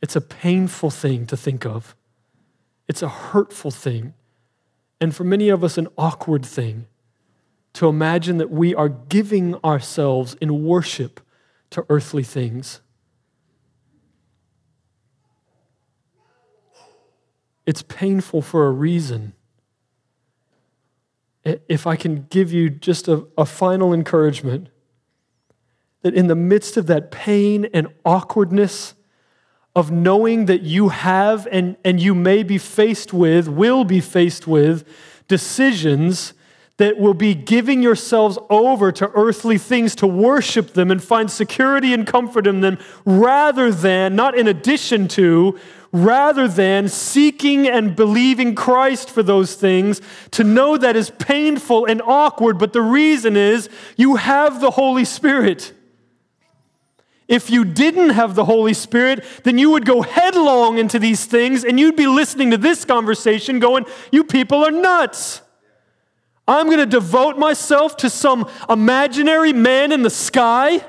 It's 0.00 0.16
a 0.16 0.22
painful 0.22 0.88
thing 0.88 1.26
to 1.26 1.36
think 1.36 1.66
of. 1.66 1.94
It's 2.88 3.02
a 3.02 3.08
hurtful 3.08 3.70
thing. 3.70 4.14
And 5.00 5.14
for 5.14 5.24
many 5.24 5.48
of 5.48 5.64
us, 5.64 5.78
an 5.78 5.88
awkward 5.98 6.44
thing 6.44 6.86
to 7.74 7.88
imagine 7.88 8.38
that 8.38 8.50
we 8.50 8.74
are 8.74 8.88
giving 8.88 9.54
ourselves 9.64 10.36
in 10.40 10.64
worship 10.64 11.20
to 11.70 11.86
earthly 11.88 12.22
things. 12.22 12.80
It's 17.64 17.82
painful 17.82 18.42
for 18.42 18.66
a 18.66 18.70
reason. 18.70 19.32
If 21.44 21.86
I 21.86 21.96
can 21.96 22.26
give 22.30 22.52
you 22.52 22.70
just 22.70 23.08
a, 23.08 23.26
a 23.38 23.46
final 23.46 23.92
encouragement, 23.92 24.68
that 26.02 26.14
in 26.14 26.26
the 26.26 26.34
midst 26.34 26.76
of 26.76 26.86
that 26.88 27.10
pain 27.10 27.68
and 27.72 27.88
awkwardness, 28.04 28.94
of 29.74 29.90
knowing 29.90 30.46
that 30.46 30.62
you 30.62 30.90
have 30.90 31.48
and, 31.50 31.76
and 31.84 32.00
you 32.00 32.14
may 32.14 32.42
be 32.42 32.58
faced 32.58 33.12
with, 33.12 33.48
will 33.48 33.84
be 33.84 34.00
faced 34.00 34.46
with 34.46 34.86
decisions 35.28 36.34
that 36.78 36.98
will 36.98 37.14
be 37.14 37.34
giving 37.34 37.82
yourselves 37.82 38.38
over 38.50 38.90
to 38.90 39.08
earthly 39.14 39.58
things 39.58 39.94
to 39.94 40.06
worship 40.06 40.72
them 40.72 40.90
and 40.90 41.02
find 41.02 41.30
security 41.30 41.94
and 41.94 42.06
comfort 42.06 42.46
in 42.46 42.60
them 42.60 42.78
rather 43.04 43.70
than, 43.70 44.16
not 44.16 44.36
in 44.36 44.48
addition 44.48 45.06
to, 45.06 45.58
rather 45.92 46.48
than 46.48 46.88
seeking 46.88 47.68
and 47.68 47.94
believing 47.94 48.54
Christ 48.54 49.10
for 49.10 49.22
those 49.22 49.54
things, 49.54 50.00
to 50.32 50.42
know 50.42 50.76
that 50.76 50.96
is 50.96 51.10
painful 51.10 51.84
and 51.84 52.00
awkward, 52.02 52.58
but 52.58 52.72
the 52.72 52.82
reason 52.82 53.36
is 53.36 53.68
you 53.96 54.16
have 54.16 54.60
the 54.60 54.72
Holy 54.72 55.04
Spirit. 55.04 55.72
If 57.28 57.50
you 57.50 57.64
didn't 57.64 58.10
have 58.10 58.34
the 58.34 58.44
Holy 58.44 58.74
Spirit, 58.74 59.24
then 59.44 59.58
you 59.58 59.70
would 59.70 59.86
go 59.86 60.02
headlong 60.02 60.78
into 60.78 60.98
these 60.98 61.24
things 61.24 61.64
and 61.64 61.78
you'd 61.78 61.96
be 61.96 62.06
listening 62.06 62.50
to 62.50 62.58
this 62.58 62.84
conversation 62.84 63.58
going, 63.58 63.86
You 64.10 64.24
people 64.24 64.64
are 64.64 64.70
nuts. 64.70 65.42
I'm 66.46 66.66
going 66.66 66.78
to 66.78 66.86
devote 66.86 67.38
myself 67.38 67.96
to 67.98 68.10
some 68.10 68.48
imaginary 68.68 69.52
man 69.52 69.92
in 69.92 70.02
the 70.02 70.10
sky 70.10 70.84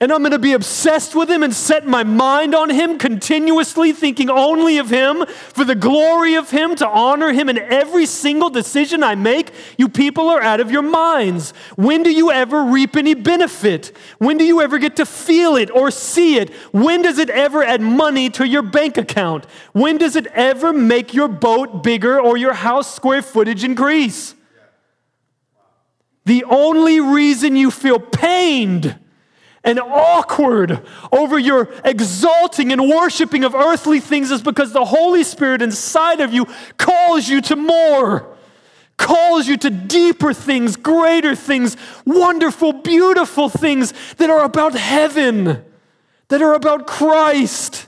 and 0.00 0.12
I'm 0.12 0.20
going 0.22 0.32
to 0.32 0.40
be 0.40 0.52
obsessed 0.54 1.14
with 1.14 1.30
him 1.30 1.44
and 1.44 1.54
set 1.54 1.86
my 1.86 2.02
mind 2.02 2.52
on 2.52 2.68
him 2.68 2.98
continuously, 2.98 3.92
thinking 3.92 4.28
only 4.28 4.76
of 4.78 4.90
him, 4.90 5.24
for 5.26 5.64
the 5.64 5.76
glory 5.76 6.34
of 6.34 6.50
him, 6.50 6.74
to 6.76 6.88
honor 6.88 7.32
him 7.32 7.48
in 7.48 7.58
every 7.58 8.04
single 8.04 8.50
decision 8.50 9.04
I 9.04 9.14
make. 9.14 9.52
You 9.78 9.88
people 9.88 10.28
are 10.28 10.42
out 10.42 10.58
of 10.58 10.72
your 10.72 10.82
minds. 10.82 11.52
When 11.76 12.02
do 12.02 12.10
you 12.10 12.32
ever 12.32 12.64
reap 12.64 12.96
any 12.96 13.14
benefit? 13.14 13.96
When 14.18 14.36
do 14.36 14.44
you 14.44 14.60
ever 14.60 14.78
get 14.78 14.96
to 14.96 15.06
feel 15.06 15.54
it 15.54 15.70
or 15.70 15.92
see 15.92 16.38
it? 16.38 16.52
When 16.72 17.02
does 17.02 17.18
it 17.18 17.30
ever 17.30 17.62
add 17.62 17.80
money 17.80 18.28
to 18.30 18.46
your 18.46 18.62
bank 18.62 18.98
account? 18.98 19.46
When 19.72 19.96
does 19.96 20.16
it 20.16 20.26
ever 20.34 20.72
make 20.72 21.14
your 21.14 21.28
boat 21.28 21.84
bigger 21.84 22.20
or 22.20 22.36
your 22.36 22.52
house 22.52 22.92
square 22.92 23.22
footage 23.22 23.62
increase? 23.62 24.34
The 26.24 26.42
only 26.44 26.98
reason 26.98 27.54
you 27.54 27.70
feel 27.70 28.00
pained 28.00 28.98
and 29.64 29.80
awkward 29.80 30.86
over 31.10 31.38
your 31.38 31.70
exalting 31.84 32.70
and 32.70 32.88
worshiping 32.88 33.44
of 33.44 33.54
earthly 33.54 33.98
things 33.98 34.30
is 34.30 34.42
because 34.42 34.72
the 34.72 34.84
Holy 34.84 35.24
Spirit 35.24 35.62
inside 35.62 36.20
of 36.20 36.34
you 36.34 36.46
calls 36.76 37.28
you 37.28 37.40
to 37.40 37.56
more, 37.56 38.36
calls 38.98 39.48
you 39.48 39.56
to 39.56 39.70
deeper 39.70 40.34
things, 40.34 40.76
greater 40.76 41.34
things, 41.34 41.78
wonderful, 42.04 42.74
beautiful 42.74 43.48
things 43.48 43.94
that 44.18 44.28
are 44.28 44.44
about 44.44 44.74
heaven, 44.74 45.64
that 46.28 46.42
are 46.42 46.54
about 46.54 46.86
Christ, 46.86 47.86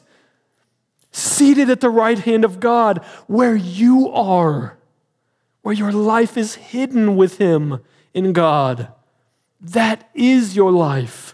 seated 1.13 1.69
at 1.69 1.81
the 1.81 1.91
right 1.91 2.19
hand 2.19 2.45
of 2.45 2.59
God, 2.59 3.05
where 3.27 3.55
you 3.57 4.09
are, 4.09 4.79
where 5.61 5.75
your 5.75 5.93
life 5.93 6.39
is 6.39 6.55
hidden 6.55 7.17
with 7.17 7.37
Him 7.37 7.81
in 8.15 8.33
God. 8.33 8.89
That 9.61 10.09
is 10.15 10.57
your 10.57 10.71
life. 10.71 11.26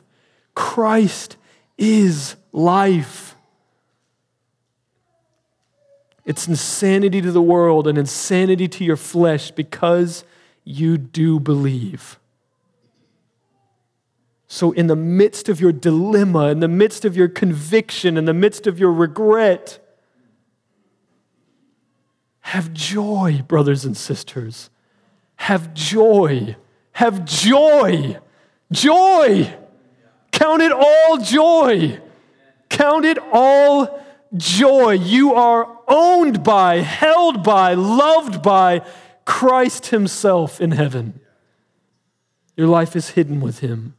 Christ 0.72 1.36
is 1.76 2.34
life. 2.50 3.36
It's 6.24 6.48
insanity 6.48 7.20
to 7.20 7.30
the 7.30 7.42
world 7.42 7.86
and 7.86 7.98
insanity 7.98 8.68
to 8.68 8.82
your 8.82 8.96
flesh 8.96 9.50
because 9.50 10.24
you 10.64 10.96
do 10.96 11.38
believe. 11.38 12.18
So, 14.48 14.72
in 14.72 14.86
the 14.86 14.96
midst 14.96 15.50
of 15.50 15.60
your 15.60 15.72
dilemma, 15.72 16.48
in 16.48 16.60
the 16.60 16.68
midst 16.68 17.04
of 17.04 17.18
your 17.18 17.28
conviction, 17.28 18.16
in 18.16 18.24
the 18.24 18.32
midst 18.32 18.66
of 18.66 18.78
your 18.78 18.94
regret, 18.94 19.78
have 22.40 22.72
joy, 22.72 23.42
brothers 23.46 23.84
and 23.84 23.94
sisters. 23.94 24.70
Have 25.36 25.74
joy. 25.74 26.56
Have 26.92 27.26
joy. 27.26 28.18
Joy. 28.70 29.58
Count 30.42 30.60
it 30.60 30.72
all 30.72 31.18
joy. 31.18 32.00
Count 32.68 33.04
it 33.04 33.18
all 33.32 34.04
joy. 34.36 34.90
You 34.90 35.34
are 35.34 35.68
owned 35.86 36.42
by, 36.42 36.78
held 36.78 37.44
by, 37.44 37.74
loved 37.74 38.42
by 38.42 38.84
Christ 39.24 39.86
Himself 39.86 40.60
in 40.60 40.72
heaven. 40.72 41.20
Your 42.56 42.66
life 42.66 42.96
is 42.96 43.10
hidden 43.10 43.40
with 43.40 43.60
Him. 43.60 43.94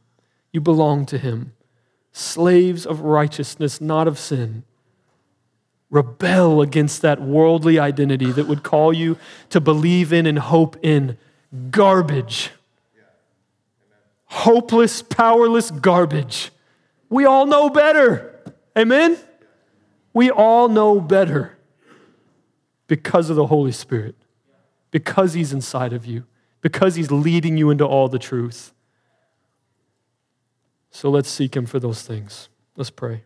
You 0.52 0.60
belong 0.60 1.06
to 1.06 1.16
Him. 1.16 1.54
Slaves 2.12 2.84
of 2.84 3.00
righteousness, 3.00 3.80
not 3.80 4.06
of 4.06 4.18
sin. 4.18 4.64
Rebel 5.88 6.60
against 6.60 7.00
that 7.00 7.22
worldly 7.22 7.78
identity 7.78 8.30
that 8.32 8.46
would 8.46 8.62
call 8.62 8.92
you 8.92 9.16
to 9.48 9.62
believe 9.62 10.12
in 10.12 10.26
and 10.26 10.38
hope 10.38 10.76
in 10.82 11.16
garbage 11.70 12.50
hopeless, 14.34 15.00
powerless 15.00 15.70
garbage. 15.70 16.50
We 17.08 17.24
all 17.24 17.46
know 17.46 17.70
better. 17.70 18.34
Amen? 18.76 19.16
We 20.12 20.30
all 20.30 20.68
know 20.68 21.00
better 21.00 21.56
because 22.88 23.30
of 23.30 23.36
the 23.36 23.46
Holy 23.46 23.70
Spirit, 23.72 24.16
because 24.90 25.34
He's 25.34 25.52
inside 25.52 25.92
of 25.92 26.04
you, 26.04 26.24
because 26.60 26.96
He's 26.96 27.12
leading 27.12 27.56
you 27.56 27.70
into 27.70 27.86
all 27.86 28.08
the 28.08 28.18
truth. 28.18 28.72
So 30.90 31.10
let's 31.10 31.28
seek 31.28 31.54
Him 31.56 31.66
for 31.66 31.78
those 31.78 32.02
things. 32.02 32.48
Let's 32.76 32.90
pray. 32.90 33.22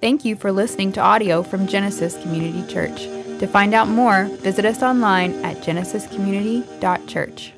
Thank 0.00 0.24
you 0.24 0.34
for 0.34 0.50
listening 0.50 0.92
to 0.92 1.00
audio 1.00 1.42
from 1.42 1.68
Genesis 1.68 2.20
Community 2.20 2.66
Church. 2.72 3.04
To 3.38 3.46
find 3.46 3.74
out 3.74 3.88
more, 3.88 4.24
visit 4.24 4.64
us 4.64 4.82
online 4.82 5.32
at 5.44 5.58
genesiscommunity.church. 5.58 7.55